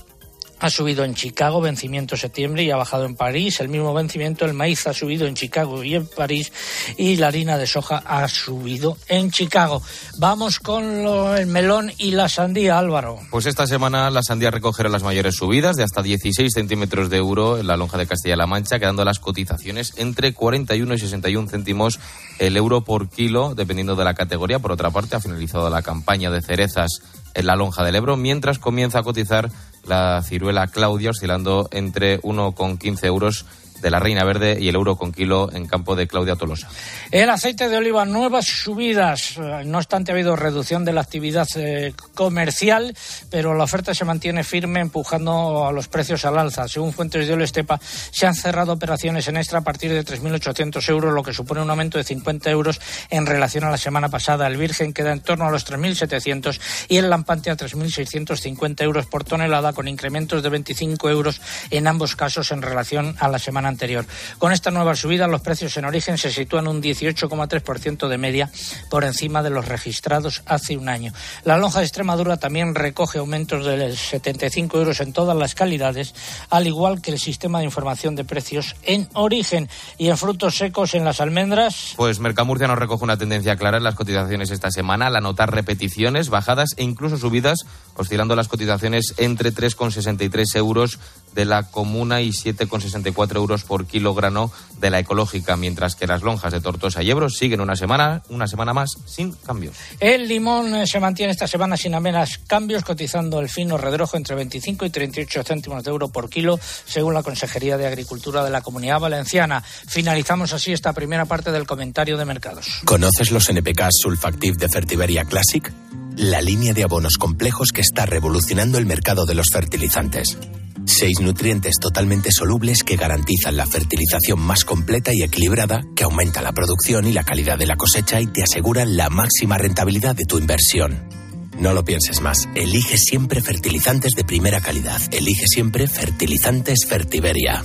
[0.60, 3.60] ha subido en Chicago, vencimiento septiembre, y ha bajado en París.
[3.60, 6.52] El mismo vencimiento, el maíz ha subido en Chicago y en París,
[6.96, 9.82] y la harina de soja ha subido en Chicago.
[10.18, 13.18] Vamos con lo- el melón y la sandía, Álvaro.
[13.30, 17.58] Pues esta semana la sandía recogerá las mayores subidas de hasta 16 centímetros de euro
[17.58, 21.98] en la lonja de Castilla-La Mancha, quedando las cotizaciones entre 41 y 61 céntimos
[22.38, 24.58] el euro por kilo, dependiendo de la categoría.
[24.58, 27.00] Por otra parte, ha finalizado la campaña de cerezas
[27.34, 29.50] en la lonja del Ebro, mientras comienza a cotizar
[29.88, 33.44] la ciruela Claudia, oscilando entre 1,15 euros
[33.80, 36.68] de la Reina Verde y el euro con kilo en campo de Claudia Tolosa.
[37.10, 39.36] El aceite de oliva, nuevas subidas.
[39.36, 42.94] Eh, No obstante, ha habido reducción de la actividad eh, comercial,
[43.30, 46.68] pero la oferta se mantiene firme, empujando a los precios al alza.
[46.68, 51.12] Según fuentes de Olestepa, se han cerrado operaciones en extra a partir de 3.800 euros,
[51.12, 54.46] lo que supone un aumento de 50 euros en relación a la semana pasada.
[54.46, 59.24] El Virgen queda en torno a los 3.700 y el Lampante a 3.650 euros por
[59.24, 64.06] tonelada, con incrementos de 25 euros en ambos casos en relación a la semana anterior.
[64.38, 68.50] Con esta nueva subida, los precios en origen se sitúan un 18,3% de media
[68.90, 71.12] por encima de los registrados hace un año.
[71.44, 76.14] La lonja de Extremadura también recoge aumentos de 75 euros en todas las calidades,
[76.50, 80.94] al igual que el sistema de información de precios en origen y en frutos secos
[80.94, 81.94] en las almendras.
[81.96, 86.28] Pues Mercamurcia nos recoge una tendencia clara en las cotizaciones esta semana, al anotar repeticiones,
[86.28, 87.58] bajadas e incluso subidas,
[87.94, 90.98] oscilando las cotizaciones entre 3,63 euros
[91.38, 96.52] de la comuna y 7,64 euros por kilogramo de la ecológica, mientras que las lonjas
[96.52, 99.76] de Tortosa y Ebro siguen una semana, una semana más sin cambios.
[100.00, 104.34] El limón eh, se mantiene esta semana sin apenas cambios, cotizando el fino redrojo entre
[104.34, 108.60] 25 y 38 céntimos de euro por kilo, según la Consejería de Agricultura de la
[108.60, 109.62] Comunidad Valenciana.
[109.62, 112.80] Finalizamos así esta primera parte del comentario de mercados.
[112.84, 115.72] ¿Conoces los NPK Sulfactive de Fertiberia Classic?
[116.18, 120.36] La línea de abonos complejos que está revolucionando el mercado de los fertilizantes.
[120.84, 126.50] Seis nutrientes totalmente solubles que garantizan la fertilización más completa y equilibrada, que aumenta la
[126.50, 130.38] producción y la calidad de la cosecha y te aseguran la máxima rentabilidad de tu
[130.38, 131.08] inversión.
[131.56, 132.48] No lo pienses más.
[132.56, 135.00] Elige siempre fertilizantes de primera calidad.
[135.12, 137.64] Elige siempre fertilizantes Fertiberia.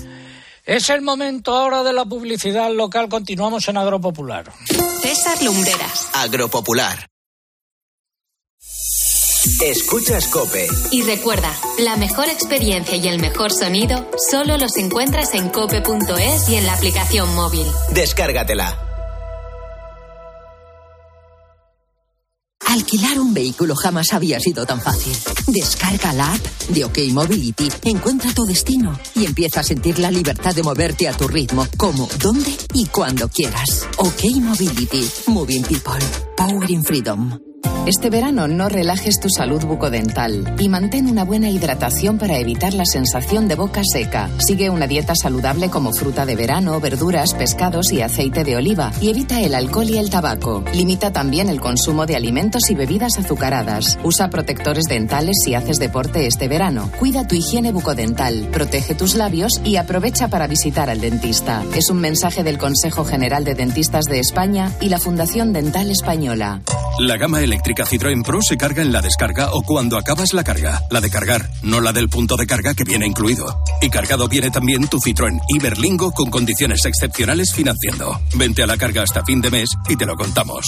[0.64, 3.10] Es el momento ahora de la publicidad local.
[3.10, 4.54] Continuamos en Agropopular.
[5.02, 6.10] César Lumbreras.
[6.14, 7.13] Agropopular.
[9.46, 10.68] Escuchas Cope.
[10.92, 16.56] Y recuerda, la mejor experiencia y el mejor sonido solo los encuentras en cope.es y
[16.56, 17.68] en la aplicación móvil.
[17.94, 18.80] Descárgatela.
[22.66, 25.14] Alquilar un vehículo jamás había sido tan fácil.
[25.48, 30.56] Descarga la app de OK Mobility, encuentra tu destino y empieza a sentir la libertad
[30.56, 33.88] de moverte a tu ritmo, como, dónde y cuando quieras.
[33.98, 36.00] OK Mobility, Moving People,
[36.38, 37.53] Powering Freedom.
[37.86, 42.86] Este verano no relajes tu salud bucodental y mantén una buena hidratación para evitar la
[42.86, 44.30] sensación de boca seca.
[44.38, 49.10] Sigue una dieta saludable como fruta de verano, verduras, pescados y aceite de oliva y
[49.10, 50.64] evita el alcohol y el tabaco.
[50.74, 54.00] Limita también el consumo de alimentos y bebidas azucaradas.
[54.02, 56.90] Usa protectores dentales si haces deporte este verano.
[57.00, 61.66] Cuida tu higiene bucodental, protege tus labios y aprovecha para visitar al dentista.
[61.76, 66.62] Es un mensaje del Consejo General de Dentistas de España y la Fundación Dental Española.
[67.00, 70.82] La gama eléctrica Citroën Pro se carga en la descarga o cuando acabas la carga.
[70.90, 73.62] La de cargar, no la del punto de carga que viene incluido.
[73.80, 78.20] Y cargado viene también tu Citroën Iberlingo con condiciones excepcionales financiando.
[78.34, 80.66] Vente a la carga hasta fin de mes y te lo contamos.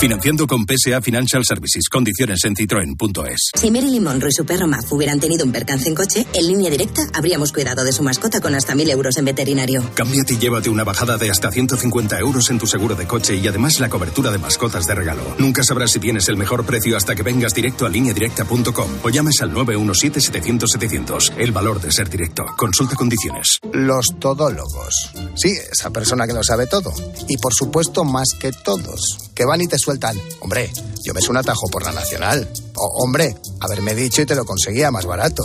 [0.00, 1.86] Financiando con PSA Financial Services.
[1.90, 3.50] Condiciones en citroen.es.
[3.54, 6.70] Si Marilyn Monroe y su perro Maf hubieran tenido un percance en coche, en línea
[6.70, 9.82] directa habríamos cuidado de su mascota con hasta mil euros en veterinario.
[9.94, 13.46] Cámbiate y llévate una bajada de hasta 150 euros en tu seguro de coche y
[13.46, 15.20] además la cobertura de mascotas de regalo.
[15.38, 19.42] Nunca sabrás si tienes el mejor precio hasta que vengas directo a lineadirecta.com o llames
[19.42, 21.34] al 917-700-700.
[21.36, 22.46] El valor de ser directo.
[22.56, 23.58] Consulta condiciones.
[23.74, 25.10] Los todólogos.
[25.34, 26.90] Sí, esa persona que lo sabe todo.
[27.28, 29.28] Y por supuesto, más que todos.
[29.34, 30.16] Que van y te sueltan.
[30.38, 30.70] Hombre,
[31.04, 32.48] yo me sé un atajo por la nacional.
[32.76, 35.42] O, hombre, haberme dicho y te lo conseguía más barato.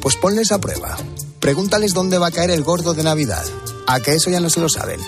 [0.00, 0.96] Pues ponles a prueba.
[1.38, 3.44] Pregúntales dónde va a caer el gordo de Navidad.
[3.86, 5.00] A que eso ya no se lo saben.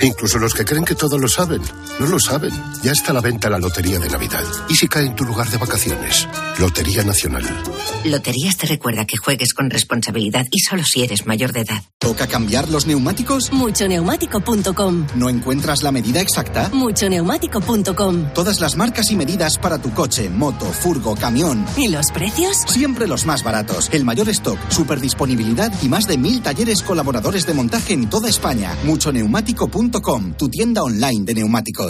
[0.00, 1.60] Incluso los que creen que todo lo saben,
[2.00, 2.52] no lo saben.
[2.82, 4.42] Ya está a la venta la Lotería de Navidad.
[4.68, 6.26] ¿Y si cae en tu lugar de vacaciones?
[6.58, 7.44] Lotería Nacional.
[8.04, 11.82] Loterías te recuerda que juegues con responsabilidad y solo si eres mayor de edad.
[11.98, 13.52] ¿Toca cambiar los neumáticos?
[13.52, 16.68] Muchoneumático.com ¿No encuentras la medida exacta?
[16.72, 21.64] Muchoneumático.com Todas las marcas y medidas para tu coche, moto, furgo, camión.
[21.76, 22.56] ¿Y los precios?
[22.66, 23.88] Siempre los más baratos.
[23.92, 28.76] El mayor stock, superdisponibilidad y más de mil talleres colaboradores de montaje en toda España.
[28.84, 31.83] Muchoneumático.com, tu tienda online de neumáticos.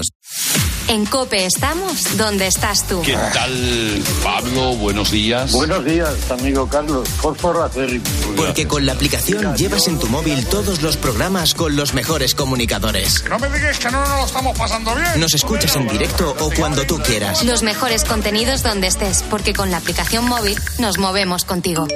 [0.86, 3.00] En Cope estamos donde estás tú.
[3.02, 4.76] ¿Qué tal, Pablo?
[4.76, 5.52] Buenos días.
[5.52, 7.08] Buenos días, amigo Carlos.
[7.08, 8.04] Fósforo acérrimo.
[8.36, 13.24] Porque con la aplicación llevas en tu móvil todos los programas con los mejores comunicadores.
[13.30, 15.20] No me digas que no nos lo estamos pasando bien.
[15.20, 17.42] Nos escuchas en directo o cuando tú quieras.
[17.44, 21.86] Los mejores contenidos donde estés, porque con la aplicación móvil nos movemos contigo.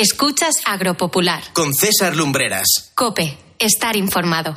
[0.00, 1.42] Escuchas Agropopular.
[1.52, 2.90] Con César Lumbreras.
[2.94, 4.56] Cope, estar informado.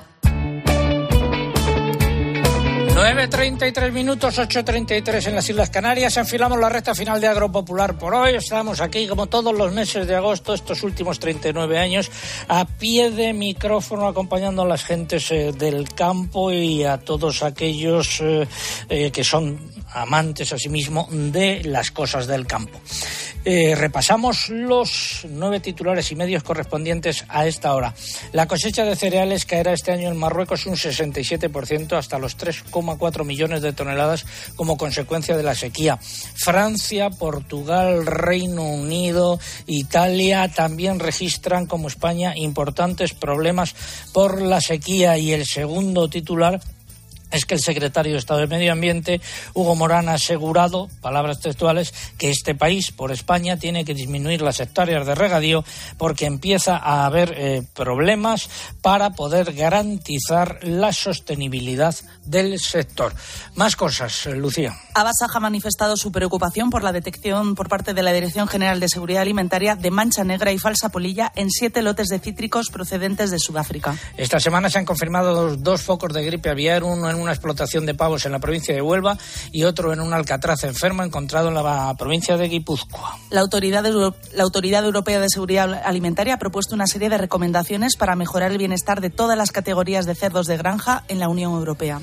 [2.93, 6.15] 9.33 minutos, 8.33 en las Islas Canarias.
[6.15, 8.35] Enfilamos la recta final de Agropopular por hoy.
[8.35, 12.09] Estamos aquí, como todos los meses de agosto, estos últimos 39 años,
[12.47, 18.21] a pie de micrófono, acompañando a las gentes eh, del campo y a todos aquellos
[18.21, 18.47] eh,
[18.87, 19.59] eh, que son
[19.93, 22.79] amantes, asimismo, de las cosas del campo.
[23.45, 27.93] Eh, repasamos los nueve titulares y medios correspondientes a esta hora.
[28.31, 33.61] La cosecha de cereales caerá este año en Marruecos un 67% hasta los 3,4 millones
[33.61, 34.25] de toneladas
[34.55, 35.99] como consecuencia de la sequía.
[36.35, 43.75] Francia, Portugal, Reino Unido, Italia también registran como España importantes problemas
[44.13, 46.61] por la sequía y el segundo titular
[47.33, 49.19] es que el secretario de Estado de Medio Ambiente,
[49.53, 54.59] Hugo Morán, ha asegurado, palabras textuales, que este país, por España, tiene que disminuir las
[54.59, 55.65] hectáreas de regadío
[55.97, 58.49] porque empieza a haber eh, problemas
[58.81, 63.13] para poder garantizar la sostenibilidad del sector.
[63.55, 64.77] Más cosas, eh, Lucía.
[64.93, 68.89] Abasaja ha manifestado su preocupación por la detección por parte de la Dirección General de
[68.89, 73.39] Seguridad Alimentaria de mancha negra y falsa polilla en siete lotes de cítricos procedentes de
[73.39, 73.97] Sudáfrica.
[74.17, 77.85] Esta semana se han confirmado dos, dos focos de gripe aviar, uno en una explotación
[77.85, 79.17] de pavos en la provincia de Huelva
[79.51, 83.17] y otro en un alcatraz enfermo encontrado en la provincia de Guipúzcoa.
[83.29, 88.15] La Autoridad, la Autoridad Europea de Seguridad Alimentaria ha propuesto una serie de recomendaciones para
[88.15, 91.99] mejorar el bienestar de todas las categorías de cerdos de granja en la Unión Europea.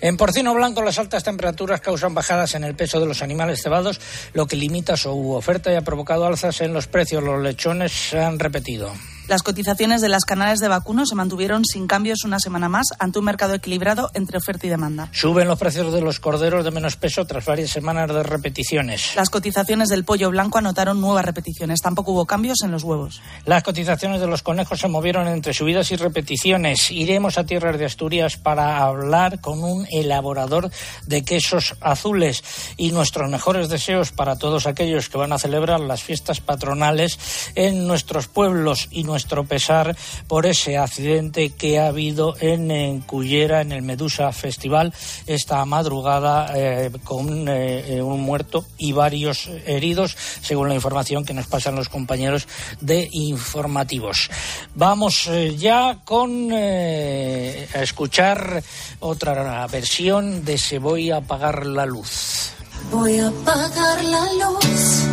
[0.00, 4.00] En porcino blanco, las altas temperaturas causan bajadas en el peso de los animales cebados,
[4.32, 7.22] lo que limita su oferta y ha provocado alzas en los precios.
[7.22, 8.92] Los lechones se han repetido.
[9.28, 13.18] Las cotizaciones de las canales de vacuno se mantuvieron sin cambios una semana más ante
[13.18, 15.10] un mercado equilibrado entre oferta y demanda.
[15.12, 19.14] Suben los precios de los corderos de menos peso tras varias semanas de repeticiones.
[19.16, 21.82] Las cotizaciones del pollo blanco anotaron nuevas repeticiones.
[21.82, 23.20] Tampoco hubo cambios en los huevos.
[23.44, 26.90] Las cotizaciones de los conejos se movieron entre subidas y repeticiones.
[26.90, 30.70] Iremos a tierras de Asturias para hablar con un elaborador
[31.06, 32.42] de quesos azules
[32.78, 37.18] y nuestros mejores deseos para todos aquellos que van a celebrar las fiestas patronales
[37.54, 39.96] en nuestros pueblos y nuestros nuestro pesar
[40.28, 44.94] por ese accidente que ha habido en, en Cullera, en el Medusa Festival,
[45.26, 51.34] esta madrugada eh, con eh, eh, un muerto y varios heridos, según la información que
[51.34, 52.46] nos pasan los compañeros
[52.80, 54.30] de informativos.
[54.76, 58.62] Vamos ya con a escuchar
[59.00, 62.52] otra versión de Se voy a apagar la luz.
[62.92, 65.08] Voy a apagar la luz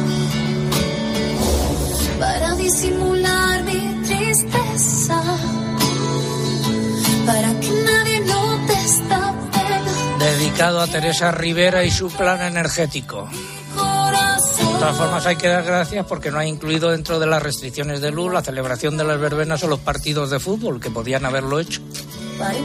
[2.19, 3.44] para disimular
[7.25, 8.05] para que nadie.
[10.19, 13.29] Dedicado a Teresa Rivera y su plan energético.
[13.29, 18.01] De todas formas, hay que dar gracias porque no ha incluido dentro de las restricciones
[18.01, 21.59] de luz la celebración de las verbenas o los partidos de fútbol, que podían haberlo
[21.59, 21.81] hecho.
[22.39, 22.55] Para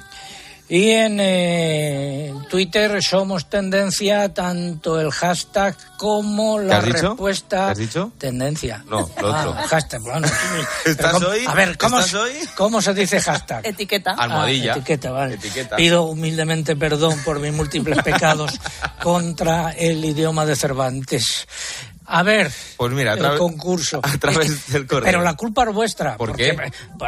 [0.68, 7.10] Y en eh, Twitter somos tendencia tanto el hashtag como la has dicho?
[7.10, 7.66] respuesta.
[7.66, 8.12] ¿Qué has dicho?
[8.18, 8.82] Tendencia.
[8.88, 9.54] No, lo otro.
[9.56, 10.00] Ah, hashtag.
[10.02, 10.26] Bueno,
[10.84, 11.44] ¿Estás ¿cómo- hoy?
[11.46, 12.32] A ver, ¿cómo, ¿Estás se- hoy?
[12.56, 13.64] ¿cómo se dice hashtag?
[13.64, 14.14] Etiqueta.
[14.18, 14.72] Almohadilla.
[14.72, 15.34] Ah, etiqueta, vale.
[15.34, 15.76] Etiqueta.
[15.76, 18.52] Pido humildemente perdón por mis múltiples pecados
[19.02, 21.46] contra el idioma de Cervantes.
[22.06, 24.00] A ver, Pues mira, a el concurso.
[24.02, 25.04] a través del correo.
[25.04, 26.16] Pero la culpa es vuestra.
[26.16, 26.56] ¿Por porque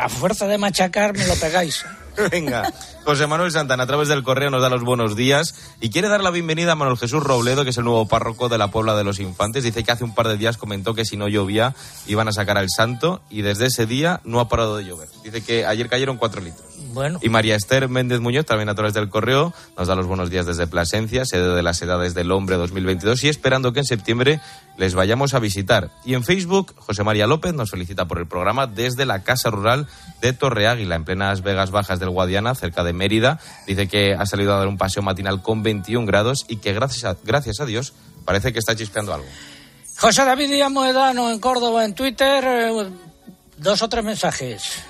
[0.01, 1.85] A fuerza de machacar me lo pegáis.
[2.31, 2.73] Venga,
[3.05, 6.23] José Manuel Santana a través del correo nos da los buenos días y quiere dar
[6.23, 9.05] la bienvenida a Manuel Jesús Robledo, que es el nuevo párroco de la Puebla de
[9.05, 9.64] los Infantes.
[9.64, 11.75] Dice que hace un par de días comentó que si no llovía
[12.07, 15.09] iban a sacar al santo y desde ese día no ha parado de llover.
[15.23, 16.68] Dice que ayer cayeron cuatro litros.
[16.93, 20.30] Bueno, Y María Esther Méndez Muñoz, también a través del correo, nos da los buenos
[20.30, 24.41] días desde Plasencia, sede de las Edades del Hombre 2022, y esperando que en septiembre
[24.76, 25.91] les vayamos a visitar.
[26.05, 29.86] Y en Facebook, José María López nos felicita por el programa desde la Casa Rural
[30.20, 33.41] de Torre Águila, en plenas Vegas Bajas del Guadiana, cerca de Mérida.
[33.66, 37.05] Dice que ha salido a dar un paseo matinal con 21 grados y que gracias
[37.05, 37.93] a, gracias a Dios
[38.24, 39.26] parece que está chispeando algo.
[39.99, 42.89] José David Díaz Moedano en Córdoba, en Twitter, eh,
[43.57, 44.82] dos o tres mensajes.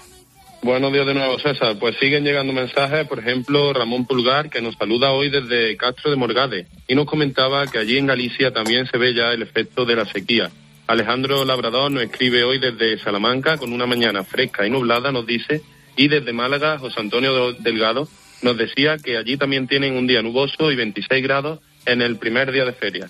[0.63, 1.77] Buenos días de nuevo, César.
[1.79, 6.17] Pues siguen llegando mensajes, por ejemplo, Ramón Pulgar, que nos saluda hoy desde Castro de
[6.17, 9.97] Morgade y nos comentaba que allí en Galicia también se ve ya el efecto de
[9.97, 10.51] la sequía.
[10.89, 15.63] Alejandro Labrador nos escribe hoy desde Salamanca con una mañana fresca y nublada, nos dice,
[15.97, 18.09] y desde Málaga, José Antonio Delgado
[18.43, 22.53] nos decía que allí también tienen un día nuboso y 26 grados en el primer
[22.53, 23.09] día de feria.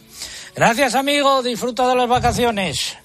[0.55, 1.42] Gracias, amigo.
[1.42, 2.96] Disfruta de las vacaciones.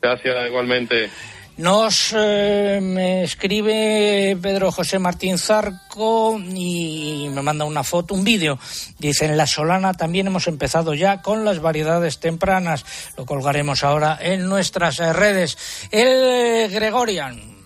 [0.00, 1.10] Gracias igualmente.
[1.58, 8.60] Nos eh, me escribe Pedro José Martín Zarco y me manda una foto, un vídeo.
[9.00, 12.84] Dice, en La Solana también hemos empezado ya con las variedades tempranas.
[13.16, 15.58] Lo colgaremos ahora en nuestras redes.
[15.90, 17.58] El Gregorian.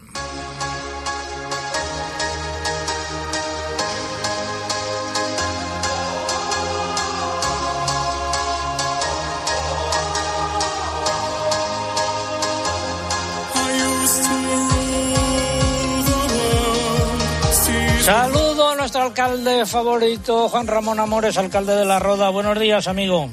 [18.03, 22.31] Saludo a nuestro alcalde favorito, Juan Ramón Amores, alcalde de La Roda.
[22.31, 23.31] Buenos días, amigo.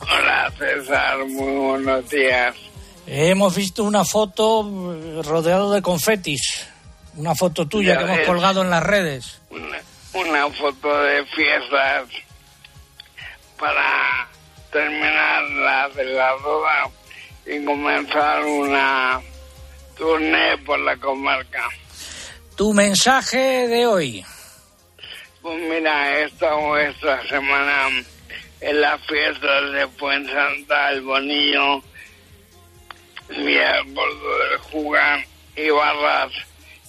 [0.00, 1.18] Hola, César.
[1.26, 2.54] Muy buenos días.
[3.08, 6.68] Hemos visto una foto eh, rodeado de confetis.
[7.16, 9.40] Una foto tuya Ya que hemos colgado en las redes.
[9.50, 9.80] Una,
[10.12, 12.04] una foto de fiestas
[13.58, 14.28] para
[14.70, 16.88] terminar la de la boda
[17.46, 19.20] y comenzar una
[19.96, 21.68] tournée por la comarca.
[22.56, 24.24] Tu mensaje de hoy.
[25.42, 27.88] Pues mira, he estado esta semana
[28.60, 31.82] en las fiestas de Fuensanta, El Bonillo,
[33.28, 35.24] Vía Bordo del Jugar
[35.56, 36.32] y Barras.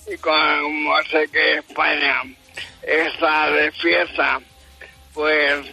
[0.07, 2.21] Y como sé que España
[2.83, 4.39] está de fiesta,
[5.15, 5.65] pues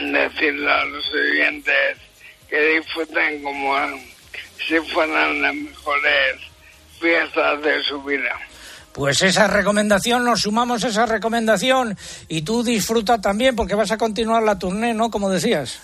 [0.00, 1.98] decirle a los oyentes
[2.48, 3.76] que disfruten como
[4.64, 6.36] si fueran las mejores
[7.00, 8.38] fiestas de su vida.
[8.92, 11.96] Pues esa recomendación, nos sumamos a esa recomendación
[12.28, 15.10] y tú disfruta también porque vas a continuar la tournée, ¿no?
[15.10, 15.80] Como decías.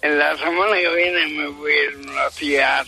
[0.00, 2.86] En la semana que viene me voy a ir unos días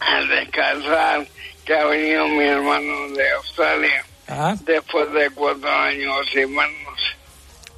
[0.00, 1.26] a descansar,
[1.64, 7.16] que ha venido mi hermano de Australia Ah, después de cuatro años vernos.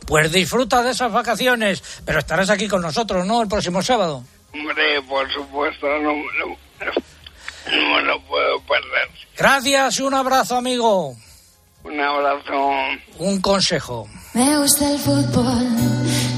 [0.07, 3.43] pues disfruta de esas vacaciones, pero estarás aquí con nosotros, ¿no?
[3.43, 4.23] El próximo sábado.
[4.53, 6.95] Hombre, por supuesto, no, me lo-
[7.71, 9.09] no me lo puedo perder.
[9.37, 11.17] Gracias, un abrazo, amigo.
[11.85, 12.71] Un abrazo.
[13.19, 14.09] Un consejo.
[14.33, 15.69] Me gusta el fútbol,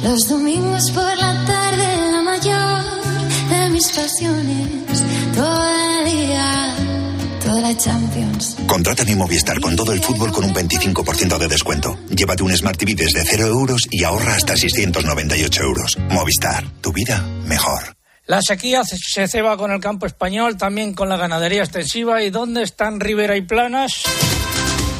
[0.02, 2.82] los domingos por la tarde, la mayor
[3.48, 5.04] de mis pasiones,
[5.34, 6.74] todo el día,
[7.42, 8.56] toda la Champions.
[8.66, 11.96] Contrata mi Movistar con todo el fútbol con un 25% de descuento.
[12.10, 15.96] Llévate un Smart TV desde 0 euros y ahorra hasta 698 euros.
[16.10, 17.95] Movistar, tu vida mejor.
[18.26, 22.22] La sequía se ceba con el campo español, también con la ganadería extensiva.
[22.24, 24.02] ¿Y dónde están Ribera y Planas?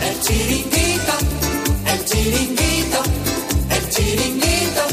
[0.00, 1.12] El chiringuito,
[1.86, 3.02] el chiringuito,
[3.70, 4.86] el chiringuito,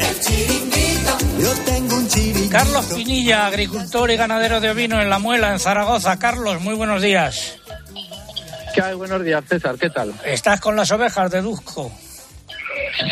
[0.00, 1.18] el chiringuito.
[1.40, 2.50] Yo tengo un chiringuito.
[2.50, 6.18] Carlos Pinilla, agricultor y ganadero de ovino en La Muela, en Zaragoza.
[6.18, 7.54] Carlos, muy buenos días.
[8.74, 8.94] ¿Qué hay?
[8.94, 9.76] Buenos días, César.
[9.78, 10.12] ¿Qué tal?
[10.26, 11.90] Estás con las ovejas, deduzco.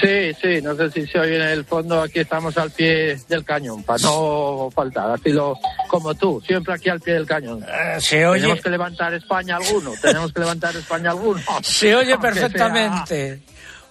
[0.00, 2.02] Sí, sí, no sé si se oye en el fondo.
[2.02, 5.10] Aquí estamos al pie del cañón, para no faltar.
[5.12, 5.58] Así lo,
[5.88, 7.64] como tú, siempre aquí al pie del cañón.
[7.64, 9.92] Eh, se oye- Tenemos que levantar España alguno.
[10.00, 11.40] Tenemos que levantar España alguno.
[11.62, 13.40] Se oye perfectamente.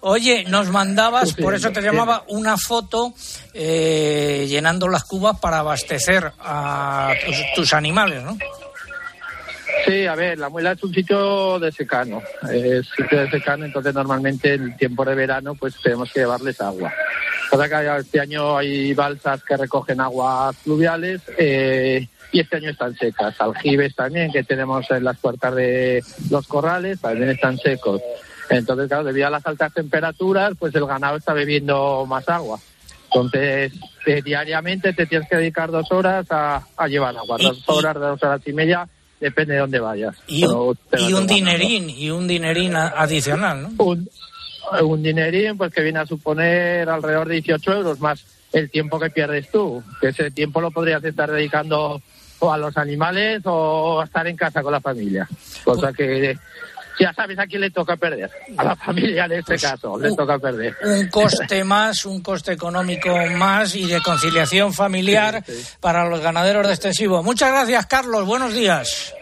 [0.02, 3.14] Oye, nos mandabas, por eso te llamaba, una foto
[3.54, 8.38] eh, llenando las cubas para abastecer a tus, tus animales, ¿no?
[9.90, 12.22] Sí, a ver, la muela es un sitio de secano,
[12.54, 16.94] es sitio de secano, entonces normalmente en tiempo de verano pues tenemos que llevarles agua.
[17.50, 22.96] Pasa que este año hay balsas que recogen aguas fluviales eh, y este año están
[22.98, 23.42] secas.
[23.42, 28.00] Aljibes también que tenemos en las puertas de los corrales también están secos.
[28.52, 32.60] Entonces, claro, debido a las altas temperaturas, pues el ganado está bebiendo más agua.
[33.06, 33.74] Entonces,
[34.06, 38.22] eh, diariamente te tienes que dedicar dos horas a, a llevar agua, dos horas, dos
[38.22, 38.88] horas y media,
[39.20, 40.16] depende de dónde vayas.
[40.28, 43.84] Y un, y dinerín, y un dinerín adicional, ¿no?
[43.84, 44.10] Un,
[44.82, 49.10] un dinerín pues que viene a suponer alrededor de 18 euros más el tiempo que
[49.10, 52.02] pierdes tú, que ese tiempo lo podrías estar dedicando
[52.40, 55.28] o a los animales o a estar en casa con la familia.
[55.64, 56.38] Cosa que
[57.00, 58.30] ya sabes a quién le toca perder.
[58.58, 60.76] A la familia en este caso, le toca perder.
[60.84, 65.44] Un coste más, un coste económico más y de conciliación familiar
[65.80, 67.24] para los ganaderos de extensivo.
[67.24, 68.26] Muchas gracias, Carlos.
[68.26, 69.14] Buenos días.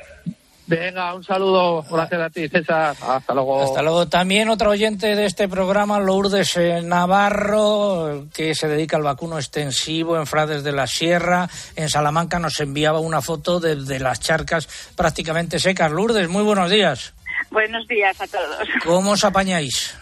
[0.68, 1.82] Venga, un saludo.
[1.90, 2.94] Gracias a ti, César.
[3.02, 3.64] Hasta luego.
[3.64, 4.08] Hasta luego.
[4.10, 10.18] También otro oyente de este programa, Lourdes eh, Navarro, que se dedica al vacuno extensivo
[10.18, 14.68] en Frades de la Sierra, en Salamanca, nos enviaba una foto de, de las charcas
[14.94, 15.90] prácticamente secas.
[15.90, 17.14] Lourdes, muy buenos días.
[17.52, 18.68] Buenos días a todos.
[18.84, 19.96] ¿Cómo os apañáis?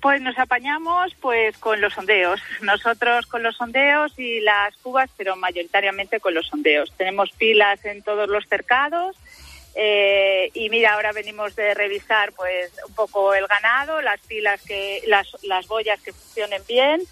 [0.00, 2.40] Pues nos apañamos pues con los sondeos.
[2.62, 6.92] Nosotros con los sondeos y las cubas, pero mayoritariamente con los sondeos.
[6.96, 9.16] Tenemos pilas en todos los cercados.
[9.74, 15.02] eh, y mira, ahora venimos de revisar pues un poco el ganado, las pilas que,
[15.06, 17.02] las, las boyas que funcionen bien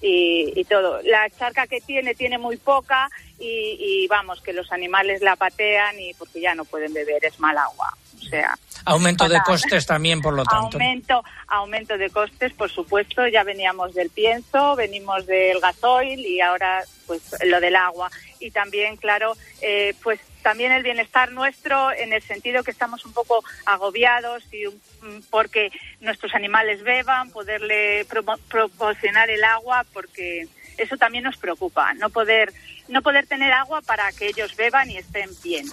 [0.00, 1.00] y, y todo.
[1.02, 3.08] La charca que tiene tiene muy poca
[3.38, 7.38] y, y vamos que los animales la patean y porque ya no pueden beber es
[7.40, 7.96] mal agua.
[8.24, 10.76] O sea, Aumento de costes también, por lo tanto.
[10.78, 13.26] Aumento, aumento de costes, por supuesto.
[13.26, 18.10] Ya veníamos del pienso, venimos del gasoil y ahora pues lo del agua.
[18.40, 23.12] Y también, claro, eh, pues también el bienestar nuestro en el sentido que estamos un
[23.12, 28.04] poco agobiados y un- mm, porque nuestros animales beban, poderle
[28.48, 30.46] proporcionar el agua, porque
[30.78, 32.52] eso también nos preocupa, no poder
[32.88, 35.66] no poder tener agua para que ellos beban y estén bien.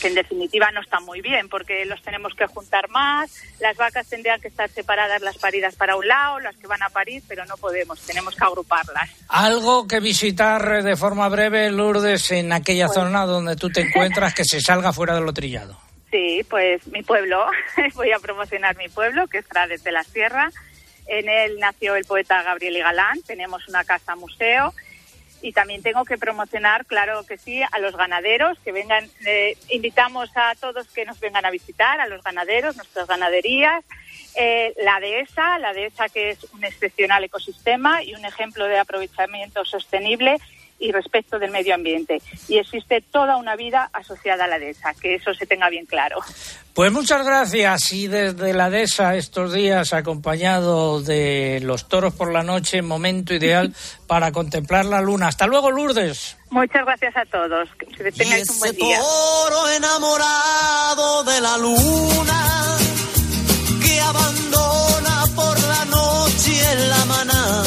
[0.00, 3.30] Que en definitiva no está muy bien porque los tenemos que juntar más,
[3.60, 6.88] las vacas tendrían que estar separadas las paridas para un lado, las que van a
[6.88, 9.10] parir, pero no podemos, tenemos que agruparlas.
[9.28, 14.34] Algo que visitar de forma breve, Lourdes, en aquella Pues- zona donde tú te encuentras,
[14.34, 15.78] que se salga fuera de lo trillado.
[16.10, 17.46] Sí, pues mi pueblo,
[17.94, 20.50] voy a promocionar mi pueblo, que es Frades de la Sierra.
[21.06, 24.72] En él nació el poeta Gabriel y Galán, tenemos una casa museo
[25.42, 30.30] y también tengo que promocionar, claro que sí, a los ganaderos que vengan, eh, invitamos
[30.34, 33.84] a todos que nos vengan a visitar, a los ganaderos, nuestras ganaderías,
[34.36, 39.64] eh, la dehesa, la dehesa que es un excepcional ecosistema y un ejemplo de aprovechamiento
[39.64, 40.38] sostenible
[40.80, 42.20] y respeto del medio ambiente.
[42.48, 46.18] Y existe toda una vida asociada a la dehesa, que eso se tenga bien claro.
[46.74, 52.42] Pues muchas gracias y desde la dehesa estos días acompañado de los toros por la
[52.42, 53.74] noche, momento ideal
[54.06, 55.28] para contemplar la luna.
[55.28, 56.38] Hasta luego, Lourdes.
[56.50, 57.68] Muchas gracias a todos.
[57.96, 58.98] Que tengáis un buen día.
[58.98, 62.78] toro enamorado de la luna
[63.84, 67.62] que abandona por la noche en la maná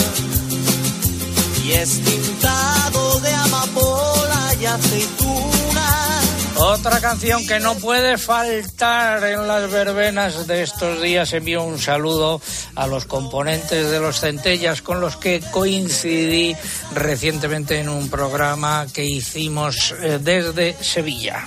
[1.64, 5.54] y es pintado de amapola y aceituna.
[6.56, 11.34] Otra canción que no puede faltar en las verbenas de estos días.
[11.34, 12.42] Envío un saludo
[12.76, 16.56] a los componentes de los centellas con los que coincidí
[16.94, 21.44] recientemente en un programa que hicimos eh, desde Sevilla.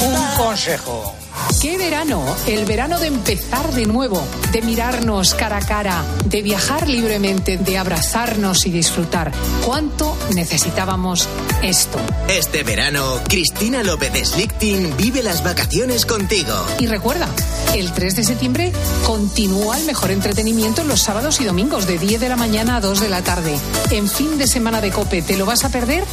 [0.00, 1.14] Un consejo.
[1.60, 2.24] ¿Qué verano?
[2.46, 7.76] El verano de empezar de nuevo, de mirarnos cara a cara, de viajar libremente, de
[7.76, 9.32] abrazarnos y disfrutar.
[9.66, 11.28] ¿Cuánto necesitábamos
[11.60, 11.98] esto?
[12.28, 16.54] Este verano, Cristina López Slichting vive las vacaciones contigo.
[16.78, 17.28] Y recuerda,
[17.74, 18.72] el 3 de septiembre
[19.04, 23.00] continúa el mejor entretenimiento los sábados y domingos de 10 de la mañana a 2
[23.00, 23.58] de la tarde.
[23.90, 26.04] En fin de semana de Cope, ¿te lo vas a perder?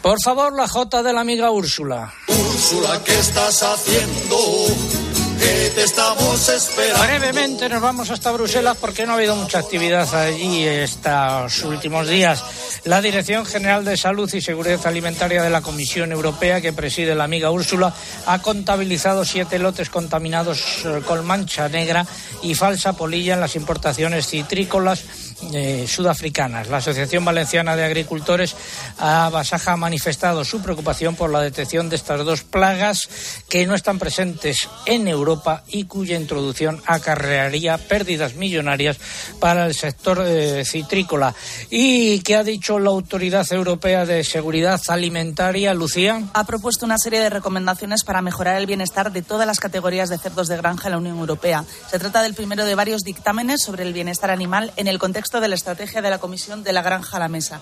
[0.00, 2.14] Por favor, la J de la amiga Úrsula.
[2.56, 4.38] Úrsula, ¿qué estás haciendo?
[5.38, 7.04] Que te estamos esperando.
[7.04, 12.42] Brevemente nos vamos hasta Bruselas porque no ha habido mucha actividad allí estos últimos días.
[12.84, 17.24] La Dirección General de Salud y Seguridad Alimentaria de la Comisión Europea, que preside la
[17.24, 17.92] amiga Úrsula,
[18.24, 22.06] ha contabilizado siete lotes contaminados eh, con mancha negra
[22.42, 25.04] y falsa polilla en las importaciones citrícolas
[25.52, 26.68] eh, sudafricanas.
[26.68, 28.56] La Asociación Valenciana de Agricultores
[28.98, 33.08] a Basaja ha manifestado su preocupación por la detección de estas dos plagas
[33.48, 38.98] que no están presentes en Europa y cuya introducción acarrearía pérdidas millonarias
[39.38, 41.34] para el sector eh, citrícola.
[41.70, 46.22] ¿Y qué ha dicho la Autoridad Europea de Seguridad Alimentaria, Lucía?
[46.32, 50.18] ha propuesto una serie de recomendaciones para mejorar el bienestar de todas las categorías de
[50.18, 51.64] cerdos de granja en la Unión Europea.
[51.90, 55.48] Se trata del primero de varios dictámenes sobre el bienestar animal en el contexto de
[55.48, 57.60] la estrategia de la Comisión de la Granja a la Mesa.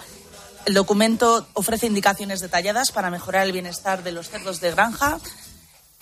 [0.67, 5.19] El documento ofrece indicaciones detalladas para mejorar el bienestar de los cerdos de granja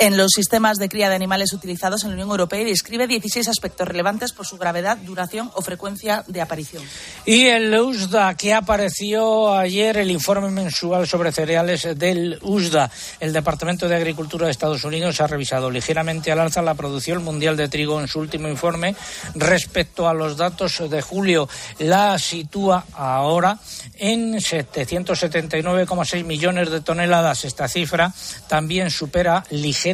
[0.03, 3.47] en los sistemas de cría de animales utilizados en la Unión Europea y describe 16
[3.47, 6.83] aspectos relevantes por su gravedad, duración o frecuencia de aparición.
[7.25, 12.91] Y el USDA, que apareció ayer el informe mensual sobre cereales del USDA.
[13.21, 17.57] El Departamento de Agricultura de Estados Unidos ha revisado ligeramente al alza la producción mundial
[17.57, 18.97] de trigo en su último informe
[19.37, 21.49] respecto a los datos de julio.
[21.79, 23.57] La sitúa ahora
[23.95, 27.45] en 779,6 millones de toneladas.
[27.45, 28.13] Esta cifra
[28.49, 29.92] también supera ligeramente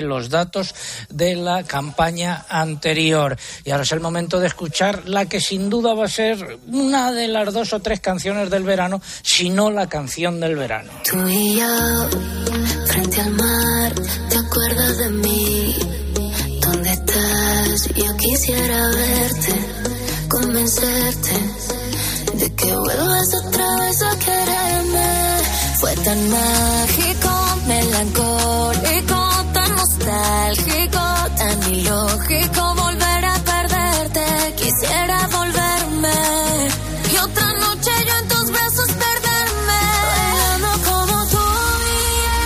[0.00, 0.74] los datos
[1.10, 3.36] de la campaña anterior.
[3.64, 7.12] Y ahora es el momento de escuchar la que sin duda va a ser una
[7.12, 10.90] de las dos o tres canciones del verano, si no la canción del verano.
[11.08, 12.08] Tú y yo,
[12.86, 13.92] frente al mar,
[14.28, 15.76] ¿te acuerdas de mí?
[16.60, 17.88] ¿Dónde estás?
[17.94, 19.54] Yo quisiera verte,
[20.28, 21.30] convencerte
[22.34, 25.10] de que vuelvas otra vez a quererme.
[25.80, 27.30] Fue tan mágico,
[27.66, 29.19] melancólico,
[30.00, 31.00] nostálgico,
[31.36, 34.54] tan ilógico volver a perderte.
[34.56, 36.08] Quisiera volverme
[37.12, 39.80] y otra noche yo en tus brazos perderme.
[40.10, 41.46] Bailando como tú
[41.86, 42.38] y yo,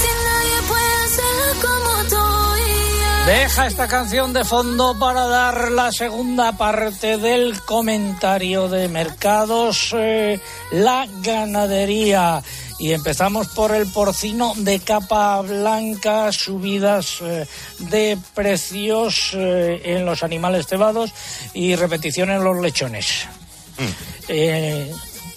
[0.00, 3.26] si nadie puede hacerlo como tú y yo.
[3.26, 10.40] Deja esta canción de fondo para dar la segunda parte del comentario de mercados, eh,
[10.72, 12.42] la ganadería.
[12.78, 17.46] Y empezamos por el porcino de capa blanca, subidas eh,
[17.80, 21.12] de precios eh, en los animales cebados
[21.54, 23.26] y repetición en los lechones.
[24.28, 24.92] Eh,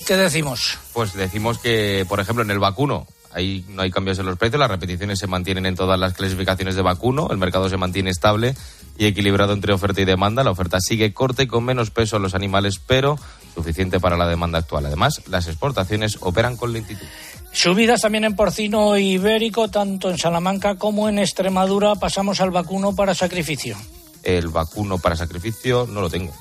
[0.05, 0.77] ¿Qué decimos?
[0.93, 4.59] Pues decimos que, por ejemplo, en el vacuno ahí no hay cambios en los precios,
[4.59, 8.55] las repeticiones se mantienen en todas las clasificaciones de vacuno, el mercado se mantiene estable
[8.97, 10.43] y equilibrado entre oferta y demanda.
[10.43, 13.17] La oferta sigue corta y con menos peso en los animales, pero
[13.53, 14.85] suficiente para la demanda actual.
[14.85, 17.07] Además, las exportaciones operan con lentitud.
[17.53, 21.95] Subidas también en porcino ibérico, tanto en Salamanca como en Extremadura.
[21.95, 23.77] Pasamos al vacuno para sacrificio.
[24.23, 26.33] El vacuno para sacrificio no lo tengo.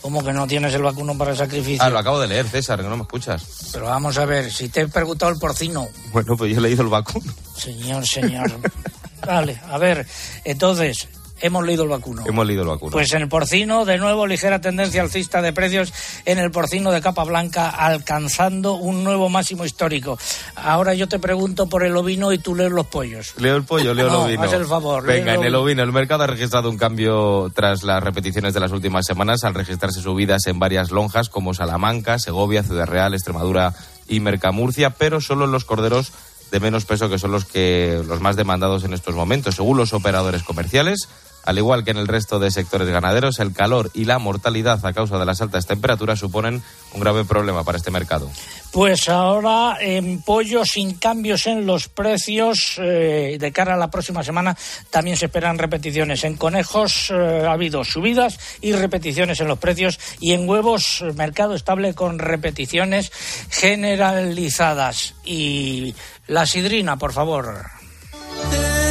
[0.00, 1.82] ¿Cómo que no tienes el vacuno para sacrificio?
[1.82, 3.70] Ah, lo acabo de leer, César, que no me escuchas.
[3.72, 5.88] Pero vamos a ver, si te he preguntado el porcino.
[6.12, 7.32] Bueno, pues yo he leído el vacuno.
[7.56, 8.50] Señor, señor.
[9.26, 10.06] vale, a ver,
[10.44, 11.08] entonces,
[11.40, 12.22] hemos leído el vacuno.
[12.26, 12.92] Hemos leído el vacuno.
[12.92, 15.92] Pues en el porcino, de nuevo, ligera tendencia alcista de precios
[16.24, 20.18] en el porcino de capa blanca, alcanzando un nuevo máximo histórico.
[20.54, 23.34] Ahora yo te pregunto por el ovino y tú lees los pollos.
[23.38, 24.42] Leo el pollo, leo No, el ovino.
[24.42, 25.82] haz el favor, Venga, en el ovino.
[25.82, 30.00] El mercado ha registrado un cambio tras las repeticiones de las últimas semanas al registrarse
[30.00, 33.74] subidas en varias lonjas como Salamanca, Segovia, Ciudad Real, Extremadura
[34.08, 36.12] y Mercamurcia, pero solo en los corderos
[36.50, 39.56] de menos peso que son los que los más demandados en estos momentos.
[39.56, 41.08] Según los operadores comerciales,
[41.46, 44.92] al igual que en el resto de sectores ganaderos, el calor y la mortalidad a
[44.92, 48.30] causa de las altas temperaturas suponen un grave problema para este mercado.
[48.72, 54.22] Pues ahora en pollo sin cambios en los precios eh, de cara a la próxima
[54.22, 54.56] semana
[54.90, 56.24] también se esperan repeticiones.
[56.24, 61.54] En conejos eh, ha habido subidas y repeticiones en los precios y en huevos mercado
[61.54, 63.10] estable con repeticiones
[63.50, 65.14] generalizadas.
[65.24, 65.94] Y
[66.26, 67.64] la sidrina, por favor.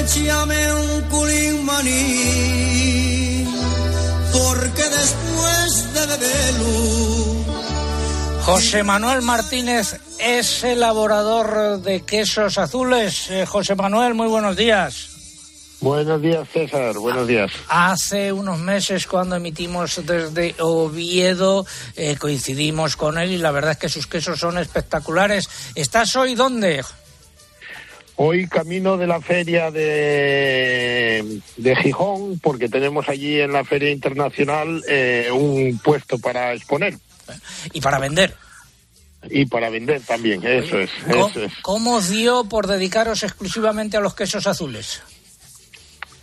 [0.01, 3.45] Échame un culín maní,
[4.31, 6.75] porque después de beberlo,
[8.43, 13.29] José Manuel Martínez es elaborador de quesos azules.
[13.29, 15.09] Eh, José Manuel, muy buenos días.
[15.81, 16.97] Buenos días, César.
[16.97, 17.51] Buenos días.
[17.67, 21.65] Hace unos meses, cuando emitimos desde Oviedo,
[21.95, 25.49] eh, coincidimos con él y la verdad es que sus quesos son espectaculares.
[25.75, 26.83] ¿Estás hoy dónde?
[28.17, 34.81] Hoy camino de la feria de, de Gijón, porque tenemos allí en la feria internacional
[34.87, 36.95] eh, un puesto para exponer.
[37.73, 38.33] Y para vender.
[39.29, 41.53] Y para vender también, eso es, ¿Cómo, eso es.
[41.61, 45.01] cómo os dio por dedicaros exclusivamente a los quesos azules?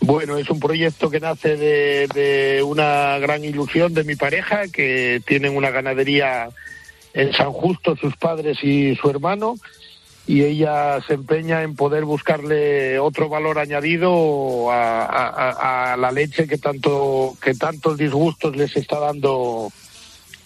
[0.01, 5.20] Bueno, es un proyecto que nace de, de una gran ilusión de mi pareja, que
[5.26, 6.49] tienen una ganadería
[7.14, 9.57] en San Justo, sus padres y su hermano,
[10.27, 16.12] y ella se empeña en poder buscarle otro valor añadido a, a- a- a la
[16.12, 19.73] leche que tanto que tantos disgustos les está dando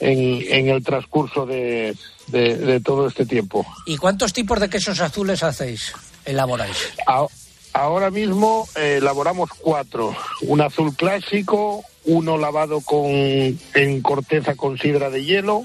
[0.00, 1.94] en, en el transcurso de,
[2.28, 3.66] de- de todo este tiempo.
[3.86, 5.92] ¿Y cuántos tipos de quesos azules hacéis?
[6.24, 6.76] Elaboráis.
[7.06, 7.26] A-
[7.72, 10.16] Ahora mismo eh, elaboramos cuatro.
[10.46, 15.64] Un azul clásico, uno lavado con, en corteza con sidra de hielo,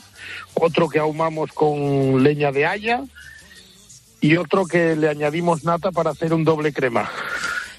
[0.55, 3.03] otro que ahumamos con leña de haya
[4.21, 7.09] y otro que le añadimos nata para hacer un doble crema.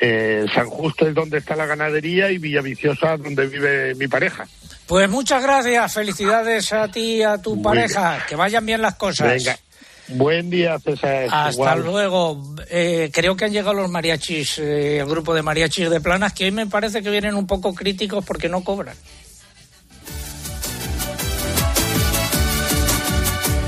[0.00, 4.46] eh, San Justo es donde está la ganadería y Villaviciosa donde vive mi pareja.
[4.86, 8.94] Pues muchas gracias, felicidades a ti y a tu Muy pareja, que vayan bien las
[8.96, 9.28] cosas.
[9.28, 9.58] Venga,
[10.08, 11.24] buen día, César.
[11.30, 11.82] Hasta Igual.
[11.82, 12.54] luego.
[12.68, 16.44] Eh, creo que han llegado los mariachis, eh, el grupo de mariachis de Planas, que
[16.44, 18.96] hoy me parece que vienen un poco críticos porque no cobran.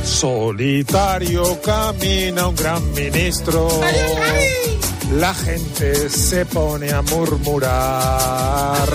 [0.05, 3.69] Solitario camina un gran ministro.
[5.19, 8.89] La gente se pone a murmurar.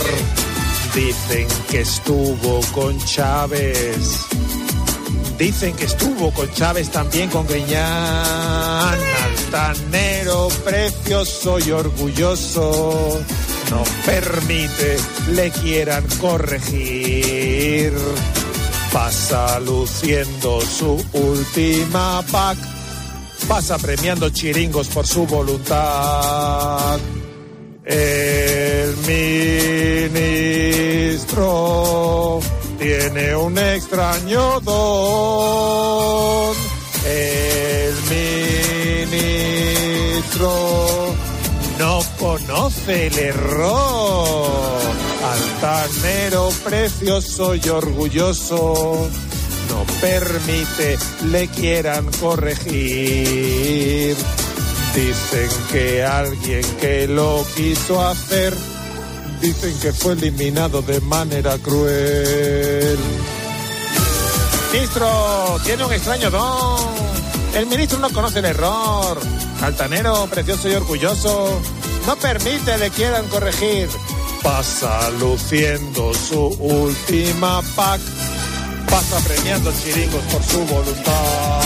[0.93, 4.25] Dicen que estuvo con Chávez.
[5.37, 8.97] Dicen que estuvo con Chávez también con Griñán.
[9.23, 13.21] Altanero, precioso y orgulloso.
[13.71, 14.97] No permite
[15.31, 17.93] le quieran corregir.
[18.91, 22.78] Pasa luciendo su última pack.
[23.47, 26.99] Pasa premiando chiringos por su voluntad.
[27.83, 28.95] El
[30.27, 30.39] ministro
[32.77, 36.55] tiene un extraño don.
[37.05, 37.95] El
[39.19, 40.49] ministro
[41.79, 44.79] no conoce el error.
[45.23, 49.09] Altanero, precioso y orgulloso,
[49.69, 50.97] no permite
[51.31, 54.15] le quieran corregir.
[54.95, 58.53] Dicen que alguien que lo quiso hacer,
[59.41, 62.97] dicen que fue eliminado de manera cruel.
[64.73, 66.79] Ministro, tiene un extraño don.
[67.55, 69.19] El ministro no conoce el error.
[69.61, 71.59] Altanero, precioso y orgulloso,
[72.05, 73.89] no permite le quieran corregir.
[74.43, 77.99] Pasa luciendo su última pack.
[78.87, 81.61] Pasa premiando chiringos por su voluntad.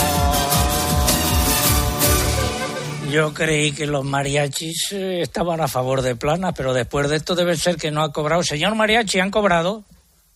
[3.09, 7.35] Yo creí que los mariachis eh, estaban a favor de Plana, pero después de esto
[7.35, 8.41] debe ser que no ha cobrado.
[8.41, 9.83] Señor mariachi, ¿han cobrado?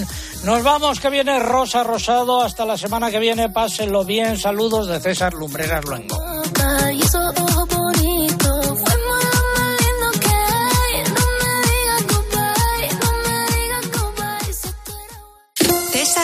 [0.43, 2.41] Nos vamos, que viene Rosa Rosado.
[2.41, 3.49] Hasta la semana que viene.
[3.49, 4.37] Pásenlo bien.
[4.37, 6.17] Saludos de César Lumbreras Luengo.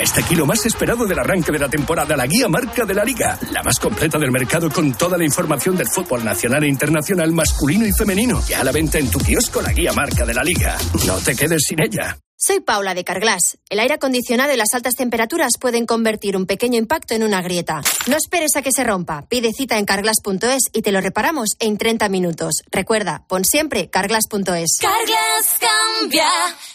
[0.00, 2.94] Ya está aquí lo más esperado del arranque de la temporada, la guía marca de
[2.94, 6.68] la liga, la más completa del mercado con toda la información del fútbol nacional e
[6.68, 8.42] internacional masculino y femenino.
[8.48, 10.78] Ya a la venta en tu kiosco la guía marca de la liga.
[11.06, 12.16] No te quedes sin ella.
[12.38, 13.58] Soy Paula de Carglass.
[13.68, 17.82] El aire acondicionado y las altas temperaturas pueden convertir un pequeño impacto en una grieta.
[18.06, 19.26] No esperes a que se rompa.
[19.28, 22.62] Pide cita en carglass.es y te lo reparamos en 30 minutos.
[22.70, 24.78] Recuerda, pon siempre carglass.es.
[24.80, 26.30] Carglass cambia.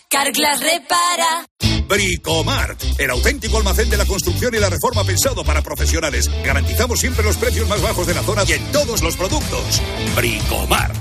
[0.10, 1.48] Carglass repara.
[1.88, 6.30] Bricomart, el auténtico almacén de la construcción y la reforma pensado para profesionales.
[6.44, 9.82] Garantizamos siempre los precios más bajos de la zona y en todos los productos.
[10.16, 10.96] Bricomart.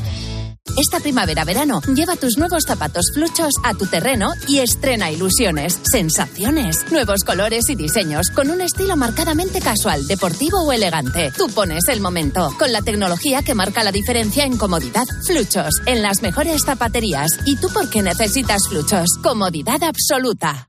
[0.77, 7.23] Esta primavera-verano, lleva tus nuevos zapatos fluchos a tu terreno y estrena ilusiones, sensaciones, nuevos
[7.23, 11.33] colores y diseños con un estilo marcadamente casual, deportivo o elegante.
[11.37, 15.07] Tú pones el momento con la tecnología que marca la diferencia en comodidad.
[15.25, 17.39] Fluchos, en las mejores zapaterías.
[17.45, 19.07] ¿Y tú por qué necesitas fluchos?
[19.23, 20.67] Comodidad absoluta.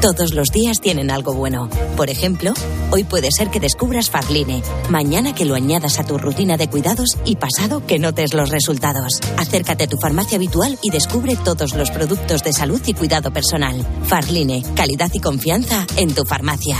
[0.00, 1.68] Todos los días tienen algo bueno.
[1.96, 2.54] Por ejemplo,
[2.92, 7.18] hoy puede ser que descubras Farline, mañana que lo añadas a tu rutina de cuidados
[7.24, 9.14] y pasado que notes los resultados.
[9.38, 13.84] Acércate a tu farmacia habitual y descubre todos los productos de salud y cuidado personal.
[14.04, 16.76] Farline, calidad y confianza en tu farmacia.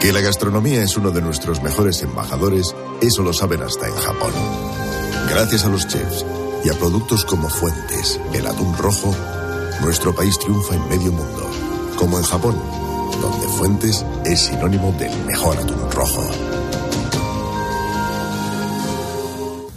[0.00, 4.32] Que la gastronomía es uno de nuestros mejores embajadores, eso lo saben hasta en Japón.
[5.28, 6.24] Gracias a los chefs
[6.64, 9.12] y a productos como Fuentes, el atún rojo,
[9.82, 11.50] nuestro país triunfa en medio mundo,
[11.96, 12.56] como en Japón,
[13.20, 16.53] donde Fuentes es sinónimo del mejor atún rojo.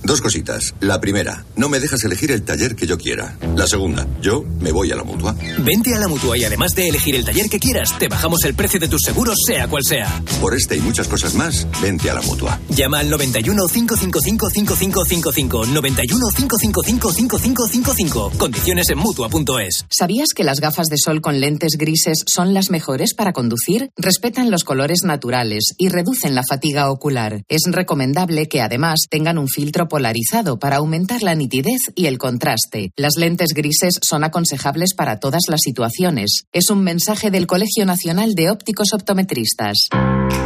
[0.08, 0.74] Dos cositas.
[0.80, 3.38] La primera, no me dejas elegir el taller que yo quiera.
[3.58, 5.36] La segunda, yo me voy a la mutua.
[5.60, 8.54] Vente a la mutua y además de elegir el taller que quieras, te bajamos el
[8.54, 10.24] precio de tus seguros, sea cual sea.
[10.40, 12.58] Por este y muchas cosas más, vente a la mutua.
[12.70, 15.66] Llama al 91 555 5555.
[15.66, 18.32] 91 555 5555.
[18.38, 19.88] Condiciones en mutua.es.
[19.90, 23.90] ¿Sabías que las gafas de sol con lentes grises son las mejores para conducir?
[23.98, 27.44] Respetan los colores naturales y reducen la fatiga ocular.
[27.50, 32.92] Es recomendable que además tengan un filtro polarizado para aumentar la nitidez y el contraste.
[32.96, 36.44] Las lentes grises son aconsejables para todas las situaciones.
[36.52, 39.88] Es un mensaje del Colegio Nacional de Ópticos Optometristas.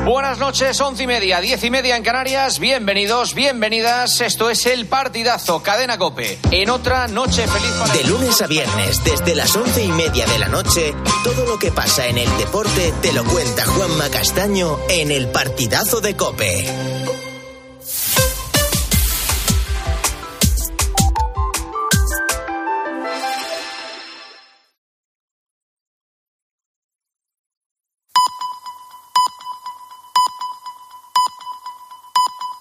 [0.05, 2.59] Buenas noches, once y media, diez y media en Canarias.
[2.59, 4.21] Bienvenidos, bienvenidas.
[4.21, 6.39] Esto es el partidazo Cadena Cope.
[6.51, 10.39] En otra noche feliz para De lunes a viernes, desde las once y media de
[10.39, 10.93] la noche,
[11.25, 15.99] todo lo que pasa en el deporte te lo cuenta Juanma Castaño en el partidazo
[15.99, 17.00] de Cope.